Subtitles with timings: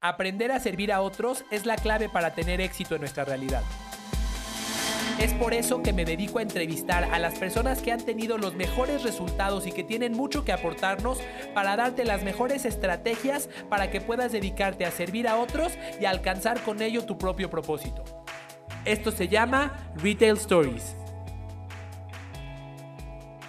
[0.00, 3.64] Aprender a servir a otros es la clave para tener éxito en nuestra realidad.
[5.18, 8.54] Es por eso que me dedico a entrevistar a las personas que han tenido los
[8.54, 11.18] mejores resultados y que tienen mucho que aportarnos
[11.52, 16.60] para darte las mejores estrategias para que puedas dedicarte a servir a otros y alcanzar
[16.60, 18.04] con ello tu propio propósito.
[18.84, 20.97] Esto se llama Retail Stories.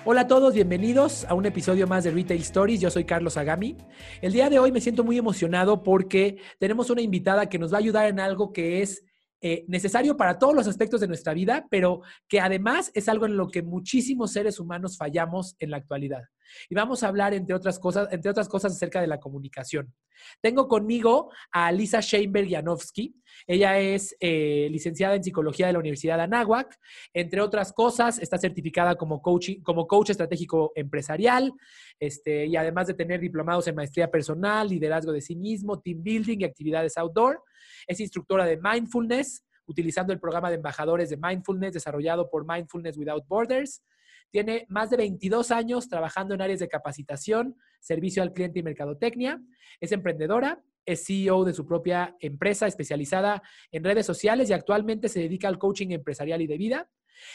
[0.06, 2.80] Hola a todos, bienvenidos a un episodio más de Retail Stories.
[2.80, 3.76] Yo soy Carlos Agami.
[4.22, 7.78] El día de hoy me siento muy emocionado porque tenemos una invitada que nos va
[7.78, 9.04] a ayudar en algo que es
[9.42, 13.36] eh, necesario para todos los aspectos de nuestra vida, pero que además es algo en
[13.36, 16.24] lo que muchísimos seres humanos fallamos en la actualidad.
[16.70, 19.94] Y vamos a hablar, entre otras cosas, entre otras cosas acerca de la comunicación.
[20.42, 23.16] Tengo conmigo a Lisa Sheinberg Janowski.
[23.48, 26.78] Ella es eh, licenciada en psicología de la Universidad de Anáhuac.
[27.14, 31.54] Entre otras cosas, está certificada como, coaching, como coach estratégico empresarial
[32.00, 36.40] este, y además de tener diplomados en maestría personal, liderazgo de sí mismo, team building
[36.40, 37.44] y actividades outdoor.
[37.88, 43.28] Es instructora de mindfulness, utilizando el programa de embajadores de mindfulness desarrollado por Mindfulness Without
[43.28, 43.84] Borders.
[44.32, 49.42] Tiene más de 22 años trabajando en áreas de capacitación, servicio al cliente y mercadotecnia.
[49.80, 53.42] Es emprendedora, es CEO de su propia empresa especializada
[53.72, 56.90] en redes sociales y actualmente se dedica al coaching empresarial y de vida.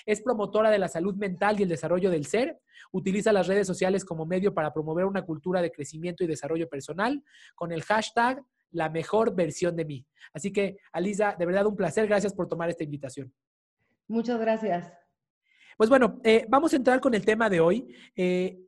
[0.07, 2.59] Es promotora de la salud mental y el desarrollo del ser.
[2.91, 7.23] Utiliza las redes sociales como medio para promover una cultura de crecimiento y desarrollo personal
[7.55, 10.07] con el hashtag la mejor versión de mí.
[10.33, 12.07] Así que, Alisa, de verdad un placer.
[12.07, 13.33] Gracias por tomar esta invitación.
[14.09, 15.04] Muchas gracias.
[15.77, 17.95] Pues bueno, eh, vamos a entrar con el tema de hoy.
[18.17, 18.61] Eh,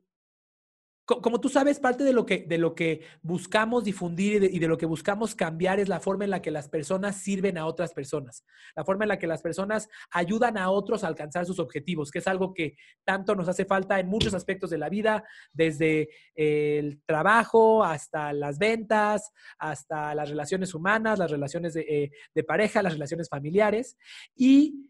[1.05, 4.77] como tú sabes, parte de lo que, de lo que buscamos difundir y de, lo
[4.77, 8.43] que buscamos cambiar es la forma en la que las personas sirven a otras personas,
[8.75, 12.19] la forma en la que las personas ayudan a otros a alcanzar sus objetivos, que
[12.19, 17.01] es algo que tanto nos hace falta en muchos aspectos de la vida, desde el
[17.05, 23.29] trabajo hasta las ventas, hasta las relaciones humanas, las relaciones de, eh, pareja, las relaciones
[23.29, 23.95] familiares.
[24.35, 24.89] Y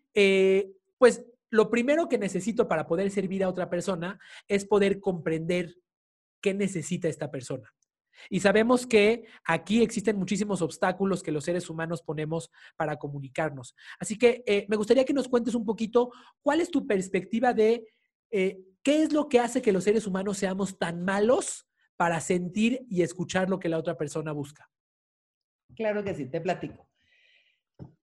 [0.98, 5.75] pues lo primero que necesito para poder servir a otra persona es poder comprender
[6.41, 7.74] qué necesita esta persona.
[8.30, 13.75] Y sabemos que aquí existen muchísimos obstáculos que los seres humanos ponemos para comunicarnos.
[14.00, 17.88] Así que eh, me gustaría que nos cuentes un poquito cuál es tu perspectiva de
[18.31, 22.85] eh, qué es lo que hace que los seres humanos seamos tan malos para sentir
[22.90, 24.69] y escuchar lo que la otra persona busca.
[25.75, 26.88] Claro que sí, te platico.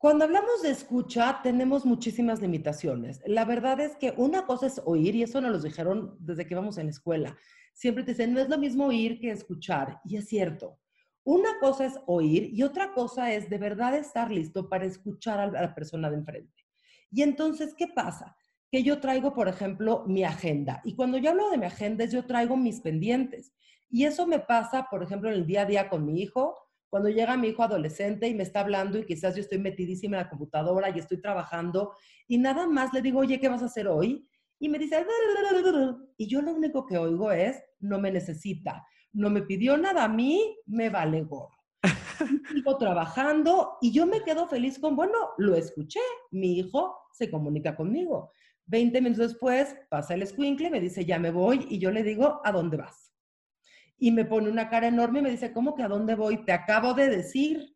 [0.04, 3.22] Cuando hablamos de escucha, tenemos muchísimas limitaciones.
[3.24, 6.52] La verdad es que una cosa es oír, y eso nos lo dijeron desde que
[6.52, 7.38] íbamos en la escuela.
[7.72, 10.78] Siempre te dicen, no es lo mismo oír que escuchar, y es cierto.
[11.24, 15.46] Una cosa es oír y otra cosa es de verdad estar listo para escuchar a
[15.46, 16.66] la persona de enfrente.
[17.10, 18.36] Y entonces, ¿qué pasa?
[18.70, 20.82] Que yo traigo, por ejemplo, mi agenda.
[20.84, 23.54] Y cuando yo hablo de mi agenda, yo traigo mis pendientes.
[23.88, 26.63] Y eso me pasa, por ejemplo, en el día a día con mi hijo,
[26.94, 30.22] cuando llega mi hijo adolescente y me está hablando y quizás yo estoy metidísima en
[30.22, 31.96] la computadora y estoy trabajando
[32.28, 34.28] y nada más le digo, oye, ¿qué vas a hacer hoy?
[34.60, 35.04] Y me dice,
[36.16, 40.08] y yo lo único que oigo es, no me necesita, no me pidió nada a
[40.08, 41.58] mí, me vale gorro.
[42.52, 45.98] Sigo trabajando y yo me quedo feliz con, bueno, lo escuché,
[46.30, 48.30] mi hijo se comunica conmigo.
[48.66, 52.40] Veinte minutos después pasa el escuincle, me dice, ya me voy, y yo le digo,
[52.44, 53.13] ¿a dónde vas?
[53.98, 56.44] Y me pone una cara enorme y me dice, ¿cómo que a dónde voy?
[56.44, 57.74] Te acabo de decir.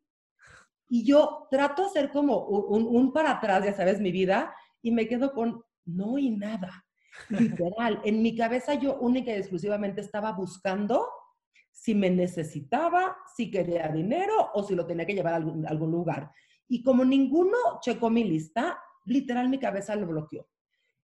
[0.88, 5.06] Y yo trato de hacer como un, para atrás, ya sabes, mi vida, y me
[5.06, 6.84] quedo con no y nada.
[7.28, 11.08] Literal, en mi cabeza yo única y exclusivamente estaba buscando
[11.72, 15.70] si me necesitaba, si quería dinero o si lo tenía que llevar a algún, a
[15.70, 16.30] algún lugar.
[16.66, 20.48] Y como ninguno checó mi lista, literal mi cabeza lo bloqueó.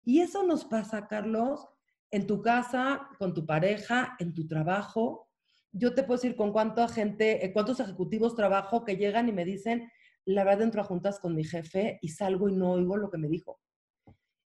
[0.04, 1.68] Y eso nos pasa, Carlos,
[2.12, 5.28] en tu casa, con tu pareja, en tu trabajo.
[5.72, 9.44] Yo te puedo decir con cuánta gente, eh, cuántos ejecutivos trabajo que llegan y me
[9.44, 9.90] dicen,
[10.26, 13.18] la verdad entro a juntas con mi jefe y salgo y no oigo lo que
[13.18, 13.58] me dijo.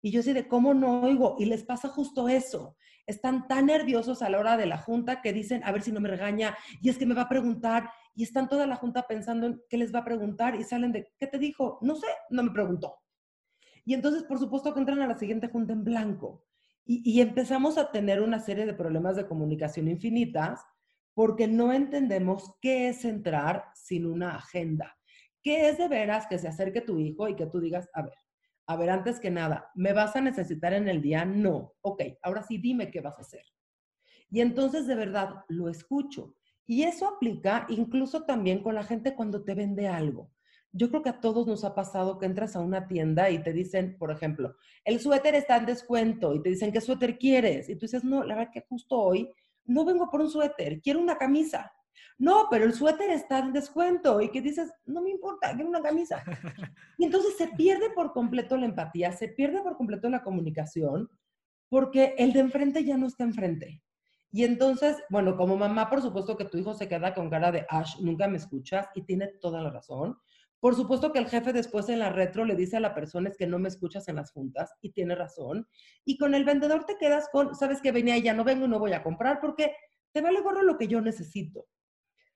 [0.03, 1.35] Y yo sé de cómo no oigo.
[1.39, 2.77] Y les pasa justo eso.
[3.07, 5.99] Están tan nerviosos a la hora de la junta que dicen, a ver si no
[5.99, 7.89] me regaña, y es que me va a preguntar.
[8.13, 11.11] Y están toda la junta pensando en qué les va a preguntar y salen de,
[11.17, 11.79] ¿qué te dijo?
[11.81, 12.99] No sé, no me preguntó.
[13.83, 16.45] Y entonces, por supuesto, que entran a la siguiente junta en blanco.
[16.87, 20.63] Y, empezamos a tener una serie de problemas de comunicación infinitas
[21.15, 24.95] porque no entendemos qué es entrar sin una agenda.
[25.41, 28.13] ¿Qué es de veras que se acerque tu hijo y que tú digas, a ver,
[28.67, 31.25] a ver, antes que nada, ¿me vas a necesitar en el día?
[31.25, 31.73] No.
[31.81, 33.43] Ok, ahora sí dime qué vas a hacer.
[34.29, 36.35] Y entonces de verdad lo escucho.
[36.67, 40.31] Y eso aplica incluso también con la gente cuando te vende algo
[40.75, 43.53] yo creo que a todos nos ha pasado que entras a una tienda y te
[43.53, 47.69] dicen, por ejemplo, el suéter está en descuento y te dicen, ¿qué suéter quieres?
[47.69, 49.31] Y tú dices, no, la verdad que justo hoy
[49.63, 51.71] no vengo por un suéter, quiero una camisa.
[52.17, 55.81] No, pero el suéter está en descuento y que dices, no me importa, quiero una
[55.81, 56.21] camisa.
[56.97, 61.09] Y entonces se pierde por completo la empatía, se pierde por completo la comunicación,
[61.69, 63.81] porque el de enfrente ya no está enfrente.
[64.29, 67.65] Y entonces, bueno, como mamá, por supuesto que tu hijo se queda con cara de
[67.69, 70.17] Ash, nunca me escuchas, y tiene toda la razón.
[70.59, 73.37] Por supuesto que el jefe después en la retro le dice a la persona es
[73.37, 75.67] que no me escuchas en las juntas y tiene razón.
[76.05, 78.69] Y con el vendedor te quedas con, sabes que venía y ya no vengo y
[78.69, 79.75] no voy a comprar porque
[80.11, 81.67] te vale gorro lo que yo necesito.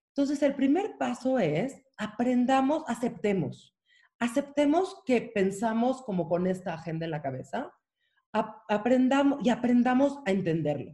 [0.10, 3.75] Entonces, el primer paso es aprendamos, aceptemos.
[4.19, 7.71] Aceptemos que pensamos como con esta agenda en la cabeza.
[8.33, 10.94] aprendamos y aprendamos a entenderlo.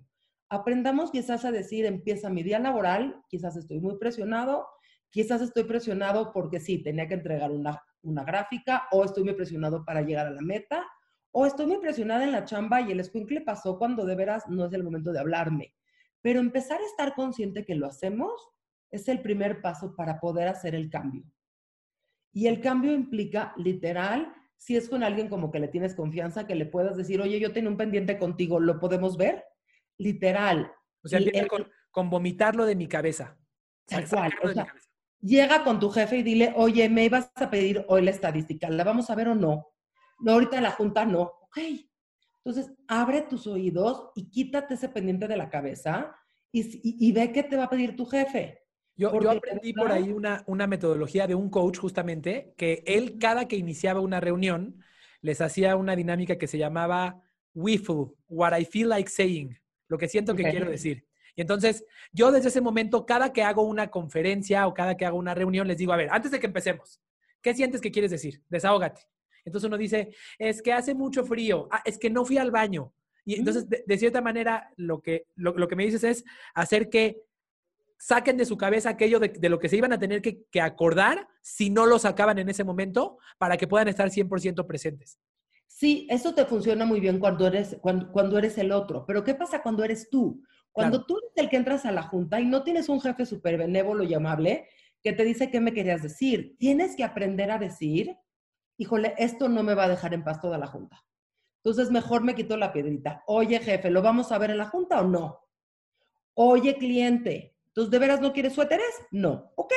[0.50, 4.68] Aprendamos quizás a decir, empieza mi día laboral, quizás estoy muy presionado,
[5.16, 9.86] quizás estoy presionado porque sí, tenía que entregar una, una gráfica, o estoy muy presionado
[9.86, 10.86] para llegar a la meta,
[11.32, 14.66] o estoy muy presionada en la chamba y el le pasó cuando de veras no
[14.66, 15.74] es el momento de hablarme.
[16.22, 18.50] Pero empezar a estar consciente que lo hacemos
[18.92, 21.24] es el primer paso para poder hacer el cambio.
[22.34, 26.56] Y el cambio implica, literal, si es con alguien como que le tienes confianza, que
[26.56, 29.46] le puedas decir, oye, yo tengo un pendiente contigo, ¿lo podemos ver?
[29.98, 30.74] Literal.
[31.06, 31.22] O sea,
[31.92, 33.38] con, vomitarlo de mi cabeza.
[35.26, 38.84] Llega con tu jefe y dile, oye, me ibas a pedir hoy la estadística, ¿la
[38.84, 39.74] vamos a ver o no?
[40.20, 41.22] No, ahorita en la junta no.
[41.42, 41.58] Ok.
[42.44, 46.16] Entonces, abre tus oídos y quítate ese pendiente de la cabeza
[46.52, 48.62] y, ve qué te va a pedir tu jefe.
[48.96, 53.58] Yo, aprendí por ahí una, una, metodología de un coach justamente, que él cada que
[53.58, 54.80] iniciaba una reunión
[55.22, 57.22] les hacía una dinámica que se llamaba
[57.56, 61.06] WIFU, What I Feel Like Saying, lo que siento que quiero decir.
[61.36, 65.18] Y entonces yo desde ese momento, cada que hago una conferencia o cada que hago
[65.18, 67.02] una reunión, les digo, a ver, antes de que empecemos,
[67.42, 68.42] ¿qué sientes que quieres decir?
[68.50, 69.02] Desahógate.
[69.46, 72.94] Entonces uno dice, es que hace mucho frío, ah, es que no fui al baño.
[73.26, 76.24] Y entonces, de, cierta manera, lo que, lo, que me dices es
[76.54, 77.24] hacer que
[77.98, 81.72] saquen de su cabeza aquello de, lo que se iban a tener que, acordar si
[81.72, 85.20] no lo sacaban en ese momento para que puedan estar 100% presentes.
[85.66, 89.64] Sí, eso te funciona muy bien cuando eres, cuando, eres el otro, pero ¿qué pasa
[89.64, 90.44] cuando eres tú?
[90.76, 93.58] Cuando tú eres el que entras a la junta y no tienes un jefe súper
[93.58, 94.68] benévolo y amable
[95.02, 98.18] que te dice qué me querías decir, tienes que aprender a decir,
[98.78, 101.02] híjole, esto no me va a dejar en paz toda la junta.
[101.64, 103.24] Entonces, mejor me quito la piedrita.
[103.26, 105.40] Oye, jefe, ¿lo vamos a ver en la junta o no?
[106.34, 109.02] Oye, cliente, ¿tú de veras no quieres suéteres?
[109.12, 109.54] No.
[109.56, 109.72] Ok,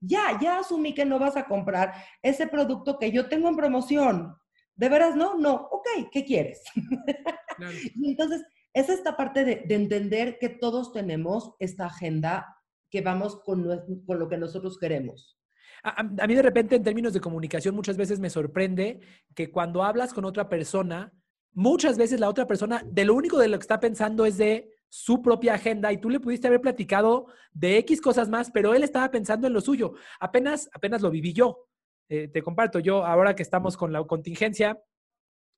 [0.00, 4.36] ya, ya asumí que no vas a comprar ese producto que yo tengo en promoción.
[4.74, 5.36] ¿De veras no?
[5.36, 5.68] No.
[5.70, 6.64] Ok, ¿qué quieres?
[7.94, 8.42] y entonces,
[8.72, 12.56] es esta parte de, entender que todos tenemos esta agenda
[12.90, 15.38] que vamos con, lo que nosotros queremos.
[15.82, 19.00] A, a, mí de repente en términos de comunicación muchas veces me sorprende
[19.34, 21.12] que cuando hablas con otra persona,
[21.52, 24.70] muchas veces la otra persona de lo único de lo que está pensando es de
[24.88, 28.82] su propia agenda y tú le pudiste haber platicado de X cosas más, pero él
[28.82, 29.94] estaba pensando en lo suyo.
[30.18, 31.68] Apenas, apenas lo viví yo.
[32.08, 34.82] Eh, te comparto, yo ahora que estamos con la contingencia,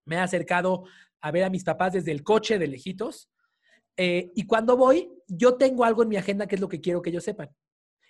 [0.04, 0.84] me he acercado
[1.20, 3.30] a ver a mis papás desde el coche de lejitos.
[3.96, 7.02] Eh, y cuando voy, yo tengo algo en mi agenda que es lo que quiero
[7.02, 7.50] que ellos sepan.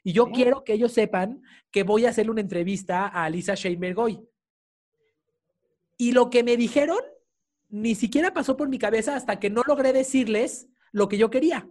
[0.05, 3.99] Y yo quiero que ellos sepan que voy a hacerle una entrevista a Lisa Sheinberg
[3.99, 4.21] hoy.
[5.97, 6.99] Y lo que me dijeron
[7.69, 11.69] ni siquiera pasó por mi cabeza hasta que no logré decirles lo que yo quería.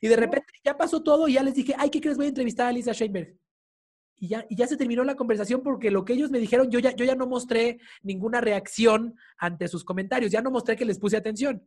[0.00, 2.16] Y de repente ya pasó todo y ya les dije, ay, ¿qué crees?
[2.16, 3.36] Voy a entrevistar a Lisa Sheinberg.
[4.16, 6.78] Y ya, y ya se terminó la conversación porque lo que ellos me dijeron, yo
[6.78, 10.98] ya, yo ya no mostré ninguna reacción ante sus comentarios, ya no mostré que les
[10.98, 11.66] puse atención.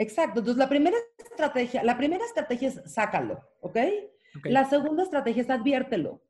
[0.00, 0.40] Exacto.
[0.40, 3.76] Entonces, la primera estrategia, la primera estrategia es sácalo, ¿ok?
[4.44, 6.22] La segunda estrategia es adviértelo.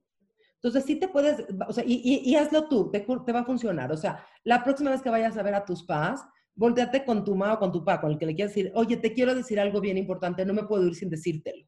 [0.54, 3.92] Entonces, sí te puedes, o sea, y, y, hazlo tú, te, te, va a funcionar.
[3.92, 6.20] O sea, la próxima vez que vayas a ver a tus padres,
[6.54, 8.96] volteate con tu mamá o con tu papá, con el que le quieras decir, oye,
[8.96, 11.64] te quiero decir algo bien importante, no me puedo ir sin decírtelo.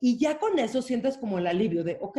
[0.00, 2.18] Y ya con eso sientes como el alivio de, ok,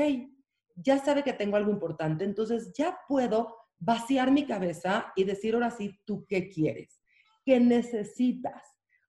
[0.81, 5.71] ya sabe que tengo algo importante, entonces ya puedo vaciar mi cabeza y decir ahora
[5.71, 7.01] sí, tú qué quieres,
[7.45, 8.63] qué necesitas.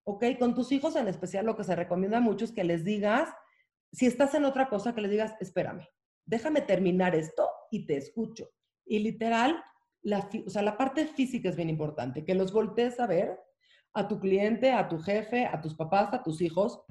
[0.05, 0.25] ¿Ok?
[0.39, 3.29] Con tus hijos en especial lo que se recomienda mucho es que les digas,
[3.93, 5.87] si estás en otra cosa, que les digas, espérame,
[6.25, 8.50] déjame terminar esto y te escucho.
[8.87, 9.62] Y literal,
[10.03, 13.39] la, o sea, la parte física es bien importante, que los voltees a ver
[13.93, 16.83] a tu cliente, a tu jefe, a tus papás, a tus hijos,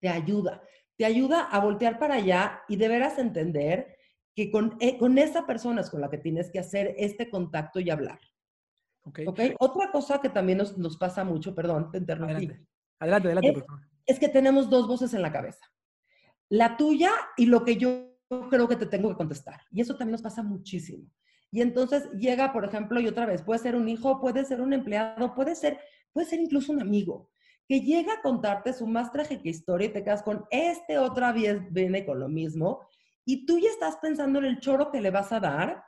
[0.00, 0.62] te ayuda.
[1.00, 3.96] Te ayuda a voltear para allá y deberás entender
[4.34, 7.80] que con, eh, con esa persona es con la que tienes que hacer este contacto
[7.80, 8.20] y hablar.
[9.04, 9.26] Okay.
[9.26, 9.54] okay.
[9.60, 12.50] Otra cosa que también nos, nos pasa mucho, perdón, te interrumpí.
[12.98, 13.82] Adelante, adelante, por favor.
[14.04, 15.64] Es que tenemos dos voces en la cabeza.
[16.50, 18.18] La tuya y lo que yo
[18.50, 19.62] creo que te tengo que contestar.
[19.70, 21.06] Y eso también nos pasa muchísimo.
[21.50, 24.74] Y entonces llega, por ejemplo, y otra vez, puede ser un hijo, puede ser un
[24.74, 25.80] empleado, puede ser,
[26.12, 27.30] puede ser incluso un amigo,
[27.70, 31.72] que llega a contarte su más trágica historia y te quedas con este otra vez
[31.72, 32.80] viene con lo mismo
[33.24, 35.84] y tú ya estás pensando en el choro que le vas a dar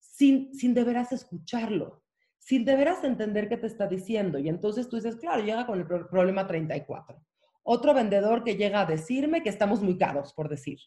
[0.00, 2.02] sin, sin de escucharlo,
[2.36, 2.72] sin de
[3.04, 4.40] entender qué te está diciendo.
[4.40, 7.24] Y entonces tú dices, claro, llega con el problema 34.
[7.62, 10.80] Otro vendedor que llega a decirme que estamos muy caros, por decir.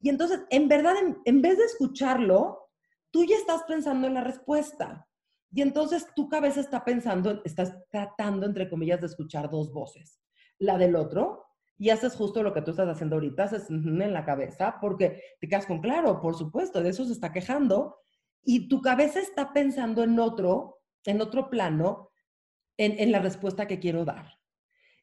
[0.00, 0.94] Y entonces, en verdad,
[1.26, 2.70] en, vez de escucharlo,
[3.10, 5.06] tú ya estás pensando en la respuesta.
[5.52, 10.18] Y entonces tu cabeza está pensando, estás tratando, entre comillas, de escuchar dos voces.
[10.58, 11.44] La del otro,
[11.76, 15.48] y haces justo lo que tú estás haciendo ahorita, haces en la cabeza, porque te
[15.48, 17.98] quedas con, claro, por supuesto, de eso se está quejando,
[18.42, 22.10] y tu cabeza está pensando en otro, en otro plano,
[22.78, 24.38] en, la respuesta que quiero dar.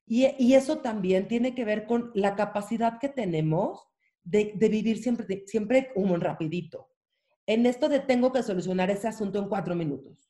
[0.06, 3.88] Y, eso también tiene que ver con la capacidad que tenemos
[4.24, 6.90] de, vivir siempre, siempre como rapidito.
[7.46, 10.29] En esto de tengo que solucionar ese asunto en cuatro minutos.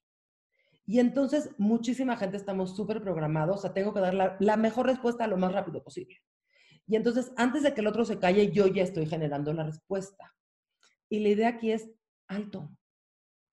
[0.90, 4.88] Y entonces muchísima gente estamos súper programados, o sea, tengo que dar la, la, mejor
[4.88, 6.18] respuesta lo más rápido posible.
[6.88, 10.34] Y entonces, antes de que el otro se calle, yo ya estoy generando la respuesta.
[11.08, 11.92] Y la idea aquí es,
[12.28, 12.72] alto,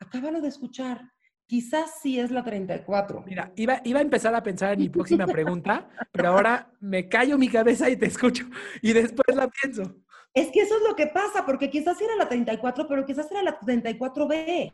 [0.00, 1.12] acábalo de escuchar.
[1.45, 3.25] Quizás sí es la 34.
[3.26, 7.37] Mira, iba, iba a empezar a pensar en mi próxima pregunta, pero ahora me callo
[7.37, 8.47] mi cabeza y te escucho.
[8.81, 9.83] Y después la pienso.
[10.33, 13.43] Es que eso es lo que pasa, porque quizás era la 34, pero quizás era
[13.43, 14.73] la 34B.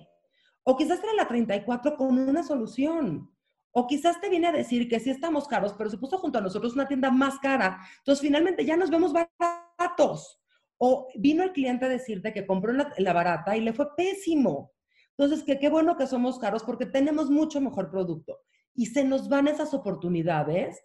[0.64, 3.30] O quizás era la 34 con una solución.
[3.72, 6.42] O quizás te viene a decir que sí estamos caros, pero se puso junto a
[6.42, 7.80] nosotros una tienda más cara.
[7.98, 10.40] Entonces, finalmente ya nos vemos baratos.
[10.78, 14.72] O vino el cliente a decirte que compró la, la barata y le fue pésimo.
[15.16, 18.38] Entonces, que qué bueno que somos caros porque tenemos mucho mejor producto.
[18.74, 20.82] Y se nos van esas oportunidades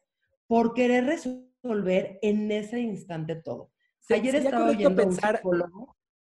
[0.47, 3.71] por querer resolver en ese instante todo.
[4.09, 5.41] Ayer estaba oyendo pensar,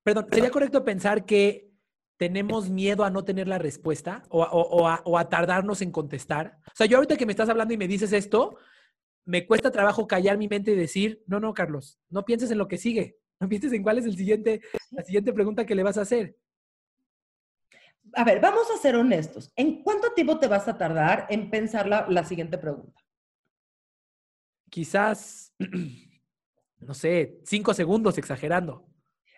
[0.02, 1.75] Perdón, ¿sería correcto pensar que
[2.16, 6.58] tenemos miedo a no tener la respuesta o, a, tardarnos en contestar?
[6.66, 8.56] O sea, yo ahorita que me estás hablando y me dices esto,
[9.24, 12.68] me cuesta trabajo callar mi mente y decir, no, no, Carlos, no pienses en lo
[12.68, 15.98] que sigue, no pienses en cuál es el siguiente, la siguiente pregunta que le vas
[15.98, 16.36] a hacer.
[18.14, 19.52] A ver, vamos a ser honestos.
[19.56, 23.02] ¿En cuánto tiempo te vas a tardar en pensar la siguiente pregunta?
[24.70, 25.52] Quizás
[26.80, 28.86] no sé, cinco segundos exagerando.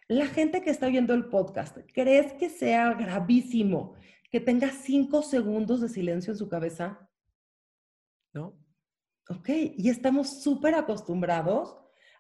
[0.08, 3.94] La gente que está viendo el podcast, ¿crees que sea gravísimo
[4.30, 7.10] que tenga cinco segundos de silencio en su cabeza?
[8.32, 8.58] No.
[9.28, 11.76] Ok, y estamos súper acostumbrados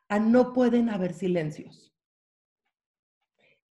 [0.08, 1.94] a no pueden haber silencios.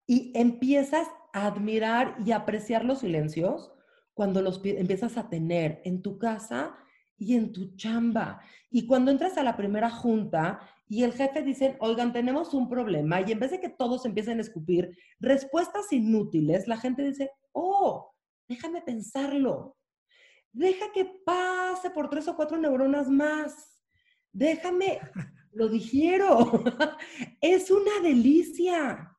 [0.07, 3.71] Y empiezas a admirar y apreciar los silencios
[4.15, 6.79] cuando los empiezas a tener en tu casa
[7.19, 8.41] y en tu chamba.
[8.71, 13.21] Y cuando entras a la primera junta y el jefe dice, oigan, tenemos un problema,
[13.21, 18.13] y en vez de que todos empiecen a escupir respuestas inútiles, la gente dice, oh,
[18.49, 19.77] déjame pensarlo.
[20.53, 23.79] Deja que pase por tres o cuatro neuronas más.
[24.33, 25.01] Déjame,
[25.53, 26.65] lo digiero.
[27.41, 29.13] es una delicia.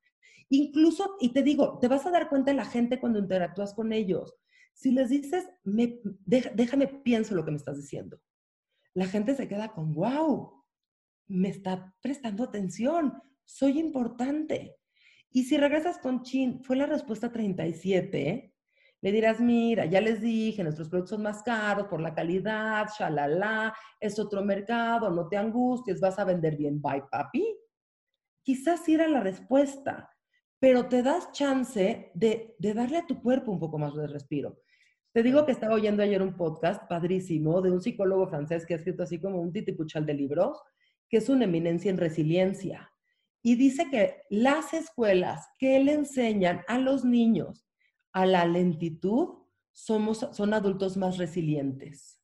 [0.50, 3.92] Incluso, y te digo, te vas a dar cuenta de la gente cuando interactúas con
[3.92, 4.34] ellos.
[4.78, 8.22] Si les dices, me, déjame pienso lo que me estás diciendo,
[8.94, 10.64] la gente se queda con, wow,
[11.26, 14.78] me está prestando atención, soy importante.
[15.32, 18.54] Y si regresas con Chin, fue la respuesta 37,
[19.02, 23.76] le dirás, mira, ya les dije, nuestros productos son más caros por la calidad, shalala,
[24.00, 27.58] es otro mercado, no te angusties, vas a vender bien, bye papi.
[28.44, 30.08] Quizás era la respuesta,
[30.60, 34.60] pero te das chance de, de darle a tu cuerpo un poco más de respiro.
[35.18, 38.78] Te digo que estaba oyendo ayer un podcast padrísimo de un psicólogo francés que ha
[38.78, 40.62] escrito así como un titipuchal de libros,
[41.10, 42.94] que es una eminencia en resiliencia.
[43.42, 47.68] Y dice que las escuelas que le enseñan a los niños
[48.12, 49.40] a la lentitud
[49.72, 52.22] somos, son adultos más resilientes.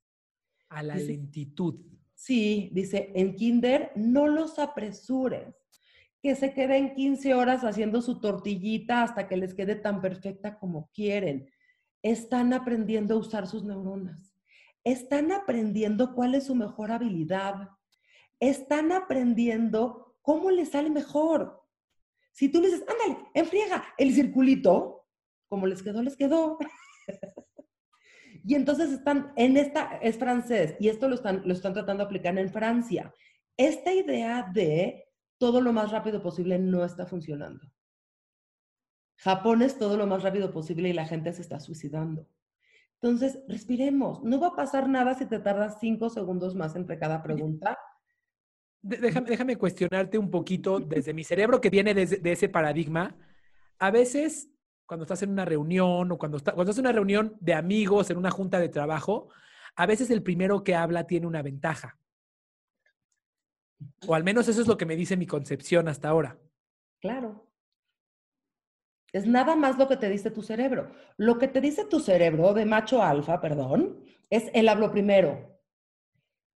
[0.70, 1.84] A la lentitud.
[2.14, 5.56] Sí, dice, en kinder no los apresures,
[6.22, 10.92] que se queden 15 horas haciendo su tortillita hasta que les quede tan perfecta como
[10.94, 11.50] quieren
[12.04, 14.32] están aprendiendo a usar sus neuronas.
[14.84, 17.70] Están aprendiendo cuál es su mejor habilidad.
[18.40, 21.64] Están aprendiendo cómo les sale mejor.
[22.34, 25.08] Si tú les dices, ándale, enfriega el circulito,
[25.48, 26.58] como les quedó, les quedó.
[28.44, 32.08] y entonces están en esta, es francés, y esto lo están, lo están tratando de
[32.08, 33.14] aplicar en Francia.
[33.56, 35.06] Esta idea de
[35.38, 37.66] todo lo más rápido posible no está funcionando.
[39.18, 42.28] Japón es todo lo más rápido posible y la gente se está suicidando.
[43.02, 44.24] Entonces, respiremos.
[44.24, 47.78] No va a pasar nada si te tardas cinco segundos más entre cada pregunta.
[48.82, 53.16] Déjame, déjame cuestionarte un poquito desde mi cerebro que viene de ese paradigma.
[53.80, 54.50] A veces,
[54.86, 58.18] cuando estás en una reunión o cuando, cuando estás en una reunión de amigos, en
[58.18, 59.30] una junta de trabajo,
[59.76, 61.98] a veces el primero que habla tiene una ventaja.
[64.08, 66.38] O al menos eso es lo que me dice mi concepción hasta ahora.
[67.02, 67.53] Claro.
[69.14, 70.92] Es nada más lo que te dice tu cerebro.
[71.18, 75.60] Lo que te dice tu cerebro de macho alfa, perdón, es él habló primero.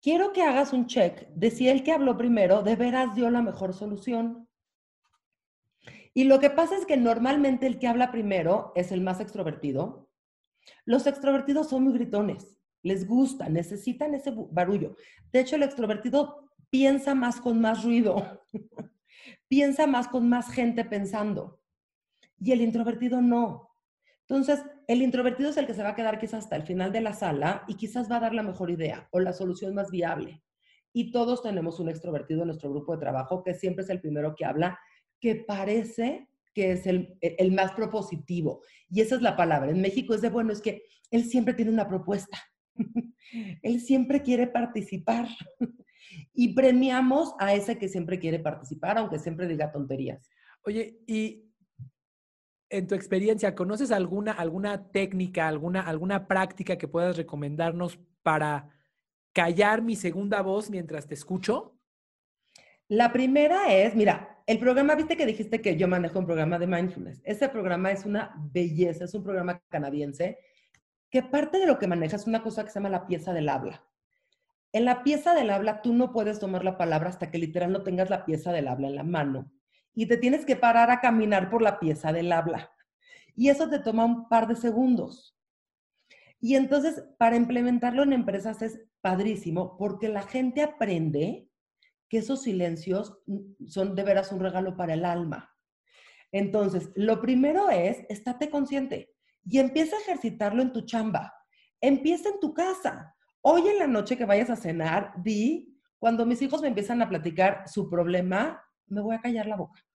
[0.01, 3.43] Quiero que hagas un check de si el que habló primero de veras dio la
[3.43, 4.49] mejor solución.
[6.15, 10.09] Y lo que pasa es que normalmente el que habla primero es el más extrovertido.
[10.83, 14.95] Los extrovertidos son muy gritones, les gusta, necesitan ese barullo.
[15.31, 18.43] De hecho, el extrovertido piensa más con más ruido,
[19.47, 21.59] piensa más con más gente pensando
[22.39, 23.71] y el introvertido no.
[24.21, 27.01] Entonces, el introvertido es el que se va a quedar quizás hasta el final de
[27.01, 30.43] la sala y quizás va a dar la mejor idea o la solución más viable.
[30.91, 34.35] Y todos tenemos un extrovertido en nuestro grupo de trabajo que siempre es el primero
[34.35, 34.79] que habla,
[35.19, 38.61] que parece que es el, el más propositivo.
[38.89, 39.69] Y esa es la palabra.
[39.69, 42.37] En México es de, bueno, es que él siempre tiene una propuesta.
[43.61, 45.27] él siempre quiere participar.
[46.33, 50.29] y premiamos a ese que siempre quiere participar, aunque siempre diga tonterías.
[50.63, 51.46] Oye, y
[52.69, 58.69] en tu experiencia, ¿conoces alguna, alguna técnica, alguna, alguna práctica que puedas recomendarnos para
[59.33, 61.77] callar mi segunda voz mientras te escucho?
[62.87, 66.67] La primera es, mira, el programa, viste que dijiste que yo manejo un programa de
[66.67, 67.21] mindfulness.
[67.23, 70.37] Ese programa es una belleza, es un programa canadiense
[71.09, 73.49] que parte de lo que maneja es una cosa que se llama la pieza del
[73.49, 73.83] habla.
[74.73, 77.83] En la pieza del habla tú no puedes tomar la palabra hasta que literal no
[77.83, 79.51] tengas la pieza del habla en la mano
[79.99, 82.71] y te tienes que parar a caminar por la pieza del habla.
[83.35, 85.35] Y eso te toma un par de segundos.
[86.39, 91.49] Y entonces, para implementarlo en empresas es padrísimo porque la gente aprende
[92.09, 93.17] que esos silencios
[93.65, 95.51] son de veras un regalo para el alma.
[96.31, 101.33] Entonces, lo primero es, estate consciente y empieza a ejercitarlo en tu chamba.
[101.81, 103.15] Empieza en tu casa.
[103.41, 107.09] Hoy en la noche que vayas a cenar, di, cuando mis hijos me empiezan a
[107.09, 109.86] platicar su problema, me voy a callar la boca.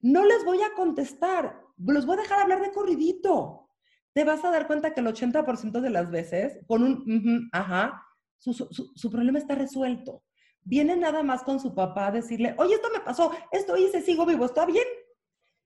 [0.00, 3.68] No les voy a contestar, los voy a dejar hablar de corridito.
[4.12, 8.02] Te vas a dar cuenta que el 80% de las veces, con un ajá,
[8.38, 10.22] su, problema está resuelto.
[10.62, 14.26] Viene nada más con su papá a decirle, oye, esto me pasó, esto hice, sigo
[14.26, 14.86] vivo, ¿está bien?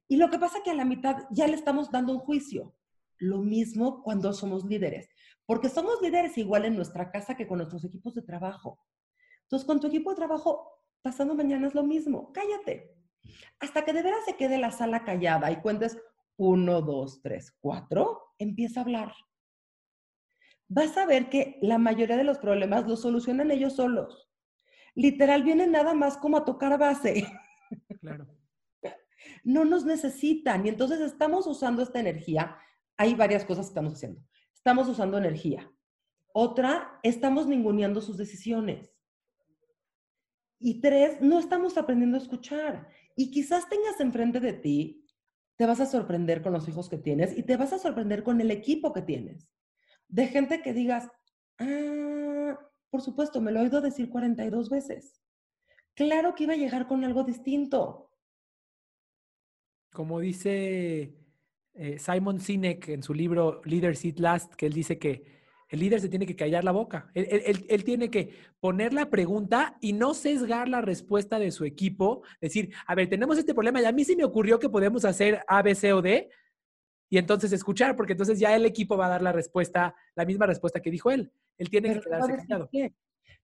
[0.08, 2.74] Y lo que pasa es que a la mitad ya le estamos dando un juicio.
[3.18, 5.08] Lo mismo cuando somos líderes,
[5.46, 8.80] porque somos líderes igual en nuestra casa que con nuestros equipos de trabajo.
[9.42, 12.32] Entonces, con tu equipo de trabajo, pasando mañana es lo mismo.
[12.32, 13.01] Cállate.
[13.60, 15.98] Hasta que de veras se quede la sala callada y cuentes
[16.36, 19.12] uno, dos, tres, cuatro, empieza a hablar.
[20.68, 24.30] Vas a ver que la mayoría de los problemas los solucionan ellos solos.
[24.94, 27.26] Literal, vienen nada más como a tocar base.
[28.00, 28.26] Claro.
[29.44, 32.58] No nos necesitan y entonces estamos usando esta energía.
[32.98, 34.20] Hay varias cosas que estamos haciendo.
[34.54, 35.72] Estamos usando energía.
[36.34, 38.92] Otra, estamos ninguneando sus decisiones.
[40.58, 42.88] Y tres, no estamos aprendiendo a escuchar.
[43.16, 45.06] Y quizás tengas enfrente de ti,
[45.56, 48.40] te vas a sorprender con los hijos que tienes y te vas a sorprender con
[48.40, 49.48] el equipo que tienes.
[50.08, 51.08] De gente que digas,
[51.58, 52.58] ah,
[52.90, 55.22] por supuesto, me lo he oído decir 42 veces.
[55.94, 58.10] Claro que iba a llegar con algo distinto.
[59.92, 61.14] Como dice
[61.74, 65.41] eh, Simon Sinek en su libro Leaders Eat Last, que él dice que
[65.72, 67.10] el líder se tiene que callar la boca.
[67.14, 72.22] Él, tiene que poner la pregunta y no sesgar la respuesta de su equipo.
[72.42, 75.42] Decir, a ver, tenemos este problema y a mí sí me ocurrió que podemos hacer
[75.48, 76.28] A, B, C o D.
[77.08, 80.44] Y entonces escuchar, porque entonces ya el equipo va a dar la respuesta, la misma
[80.44, 81.32] respuesta que dijo él.
[81.56, 82.68] Él tiene que quedarse callado.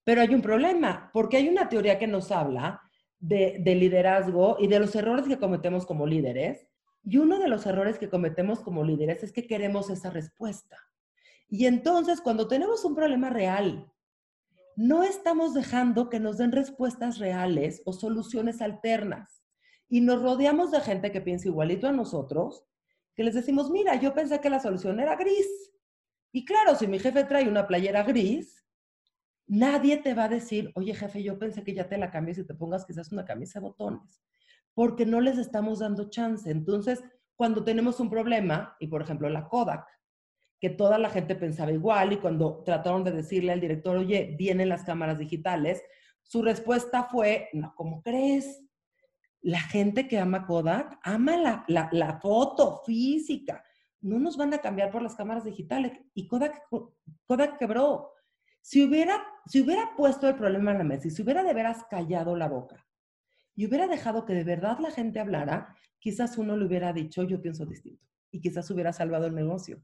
[0.04, 2.82] Pero hay un problema, porque hay una teoría que nos habla
[3.18, 6.68] de, de liderazgo y de los errores que cometemos como líderes.
[7.02, 10.76] Y uno de los errores que cometemos como líderes es que queremos esa respuesta.
[11.48, 13.90] Y entonces, cuando tenemos un problema real,
[14.76, 19.42] no estamos dejando que nos den respuestas reales o soluciones alternas.
[19.88, 22.64] Y nos rodeamos de gente que piensa igualito a nosotros,
[23.14, 25.72] que les decimos, mira, yo pensé que la solución era gris.
[26.30, 28.64] Y claro, si mi jefe trae una playera gris,
[29.48, 32.46] nadie te va a decir, oye jefe, yo pensé que ya te la cambies y
[32.46, 34.22] te pongas quizás una camisa de botones,
[34.74, 36.48] porque no les estamos dando chance.
[36.50, 37.02] Entonces,
[37.34, 39.86] cuando tenemos un problema, y por ejemplo la Kodak,
[40.60, 44.68] que toda la gente pensaba igual y cuando trataron de decirle al director, oye, vienen
[44.68, 45.82] las cámaras digitales,
[46.22, 48.62] su respuesta fue, no, ¿cómo crees?
[49.40, 53.64] La gente que ama Kodak ama la, la, foto física.
[54.00, 55.92] No nos van a cambiar por las cámaras digitales.
[56.12, 56.60] Y Kodak,
[57.24, 58.12] Kodak quebró.
[58.60, 61.84] Si hubiera, si hubiera puesto el problema en la mesa y si hubiera de veras
[61.88, 62.84] callado la boca
[63.54, 67.40] y hubiera dejado que de verdad la gente hablara, quizás uno le hubiera dicho, yo
[67.40, 68.06] pienso distinto.
[68.30, 69.82] Y quizás hubiera salvado el negocio.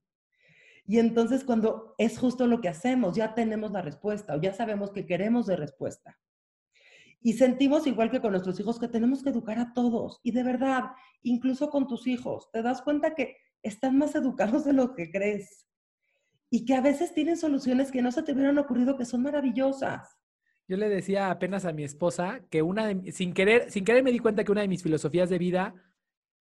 [0.86, 4.90] Y entonces cuando es justo lo que hacemos, ya tenemos la respuesta o ya sabemos
[4.90, 6.18] que queremos de respuesta.
[7.20, 10.20] Y sentimos igual que con nuestros hijos que tenemos que educar a todos.
[10.22, 10.90] Y de verdad,
[11.22, 15.66] incluso con tus hijos, te das cuenta que están más educados de lo que crees.
[16.50, 20.18] Y que a veces tienen soluciones que no se te hubieran ocurrido que son maravillosas.
[20.68, 24.12] Yo le decía apenas a mi esposa que una de, sin querer, sin querer me
[24.12, 25.74] di cuenta que una de mis filosofías de vida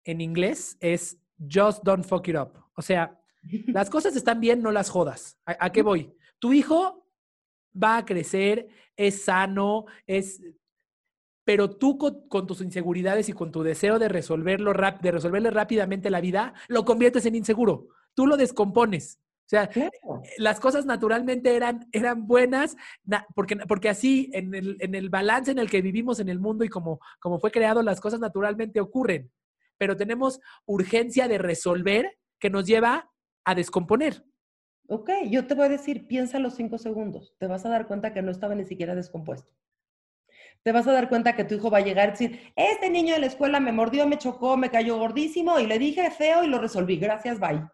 [0.04, 2.52] en inglés es just don't fuck it up.
[2.74, 3.20] O sea,
[3.66, 5.38] las cosas están bien, no las jodas.
[5.44, 6.12] ¿A, qué voy?
[6.38, 7.06] Tu hijo
[7.74, 10.42] va a crecer, es sano, es
[11.44, 16.20] pero tú con, tus inseguridades y con tu deseo de resolverlo de resolverle rápidamente la
[16.20, 17.88] vida, lo conviertes en inseguro.
[18.14, 19.18] Tú lo descompones.
[19.46, 19.68] O sea,
[20.38, 22.76] las cosas naturalmente eran, eran buenas,
[23.34, 26.62] porque, porque así en el, en el, balance en el que vivimos en el mundo
[26.62, 29.32] y como, como fue creado, las cosas naturalmente ocurren.
[29.76, 33.09] Pero tenemos urgencia de resolver que nos lleva
[33.44, 34.24] a descomponer.
[34.88, 37.34] Ok, yo te voy a decir, piensa los cinco segundos.
[37.38, 39.52] Te vas a dar cuenta que no estaba ni siquiera descompuesto
[40.62, 43.14] te vas a dar cuenta que tu hijo va a llegar y decir, este niño
[43.14, 46.48] de la escuela me mordió, me chocó, me cayó gordísimo y le dije feo y
[46.48, 47.66] lo resolví, gracias, bye.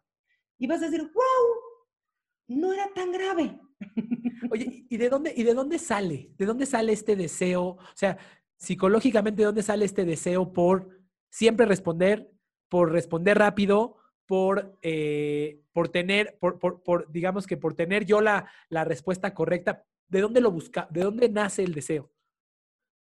[0.59, 3.59] Y vas a decir, wow, no era tan grave.
[4.51, 6.31] Oye, ¿y de dónde, y de dónde sale?
[6.39, 7.65] ¿De dónde sale este deseo?
[7.65, 8.19] O sea,
[8.57, 12.31] psicológicamente, ¿de dónde sale este deseo por siempre responder,
[12.69, 13.96] por responder rápido,
[14.27, 19.85] por, eh, por tener, por, por, digamos que por tener yo la, la respuesta correcta?
[20.09, 20.89] ¿De dónde lo busca?
[20.91, 22.11] ¿De dónde nace el deseo?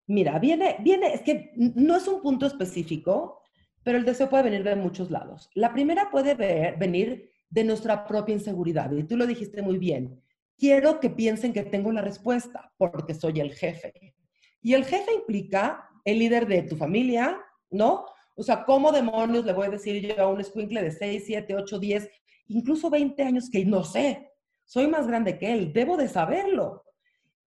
[0.06, 3.42] Mira, viene, viene, es que no es un punto específico,
[3.82, 5.48] pero el deseo puede venir de muchos lados.
[5.54, 6.34] La primera puede
[6.76, 10.20] venir de nuestra propia inseguridad, y tú lo dijiste muy bien.
[10.56, 14.14] Quiero que piensen que tengo la respuesta porque soy el jefe.
[14.60, 18.06] Y el jefe implica el líder de tu familia, ¿no?
[18.34, 21.56] O sea, ¿cómo demonios le voy a decir yo a un escuincle de 6, 7,
[21.56, 22.10] 8, 10,
[22.48, 24.32] incluso 20 años que no sé?
[24.64, 26.84] Soy más grande que él, debo de saberlo.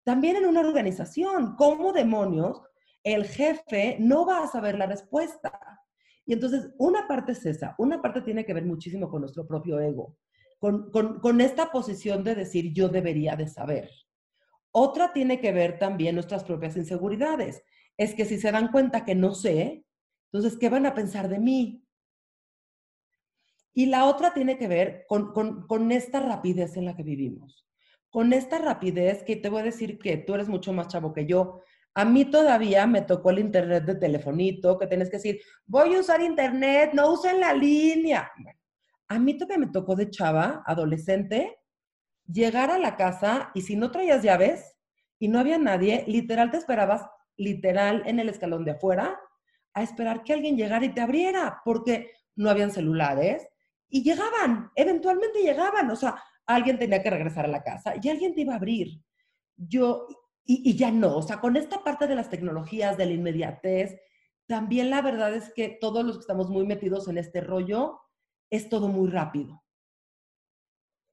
[0.05, 2.63] También en una organización, ¿cómo demonios
[3.05, 5.53] el jefe no va a saber la respuesta?
[6.27, 9.81] Y entonces, una parte es esa, una parte tiene que ver muchísimo con nuestro propio
[9.81, 10.17] ego,
[10.59, 13.91] con, con esta posición de decir yo debería de saber.
[14.73, 17.65] Otra tiene que ver también nuestras propias inseguridades.
[17.97, 19.85] Es que si se dan cuenta que no sé,
[20.33, 21.85] entonces, ¿qué van a pensar de mí?
[23.73, 27.61] Y la otra tiene que ver con, con, con, esta rapidez en la que vivimos
[28.11, 31.27] con esta rapidez que te voy a decir que tú eres mucho más chavo que
[31.27, 31.61] yo.
[31.95, 36.01] A mí todavía me tocó el internet de telefonito, que tienes que decir, voy a
[36.01, 38.31] usar internet, no usen la línea.
[39.09, 41.59] a mí todavía me tocó de chava, adolescente,
[42.27, 44.77] llegar a la casa y si no traías llaves
[45.19, 49.19] y no había nadie, literal te esperabas, literal en el escalón de afuera,
[49.75, 53.47] a esperar que alguien llegara y te abriera, porque no habían celulares
[53.89, 58.35] y llegaban, eventualmente llegaban, o sea, alguien tenía que regresar a la casa y alguien
[58.35, 59.03] te iba a abrir.
[59.57, 60.07] Yo,
[60.45, 64.01] y, ya no, o sea, con esta parte de las tecnologías, de la inmediatez,
[64.47, 68.01] también la verdad es que todos los que estamos muy metidos en este rollo,
[68.51, 69.63] es todo muy rápido.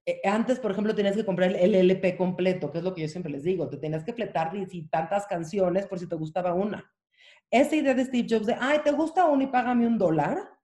[0.08, 3.08] Eh, antes, por ejemplo, tenías que comprar el LP completo, que es lo que yo
[3.08, 6.91] siempre les digo, te tenías que fletar y tantas canciones por si te gustaba una.
[7.49, 10.57] Esa idea de Steve Jobs de, ay, ¿te gusta una y págame un dólar?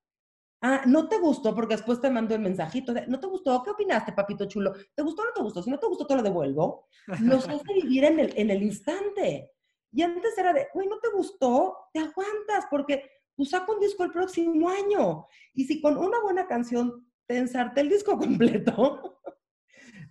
[0.62, 3.62] Ah, no te gustó porque después te mando el mensajito de, ¿no te gustó?
[3.64, 4.74] ¿Qué opinaste, papito chulo?
[4.96, 5.62] ¿Te gustó o no te gustó?
[5.62, 6.88] Si no te gustó, te lo devuelvo.
[7.22, 9.52] Nos hace vivir en el, en el instante.
[9.92, 11.90] Y antes era de, güey, ¿no te gustó?
[11.94, 15.28] Te aguantas porque pues saca un disco el próximo año.
[15.54, 19.20] Y si con una buena canción te ensarte el disco completo,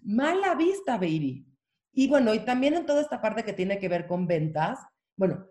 [0.03, 1.47] mala vista, baby.
[1.93, 4.79] Y bueno, y también en toda esta parte que tiene que ver con ventas,
[5.17, 5.47] bueno,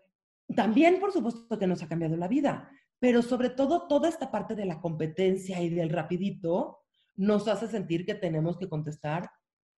[0.55, 2.69] también por supuesto que nos ha cambiado la vida
[3.01, 6.81] pero sobre todo toda esta parte de la competencia y del rapidito
[7.15, 9.31] nos hace sentir que tenemos que contestar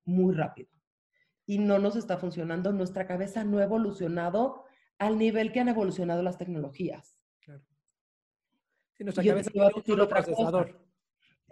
[0.03, 0.69] muy rápido.
[1.45, 4.65] Y no nos está funcionando, nuestra cabeza no ha evolucionado
[4.99, 7.17] al nivel que han evolucionado las tecnologías.
[7.39, 7.63] Claro.
[8.91, 9.51] Sí, nuestra cabeza
[9.85, 10.85] tiene un procesador.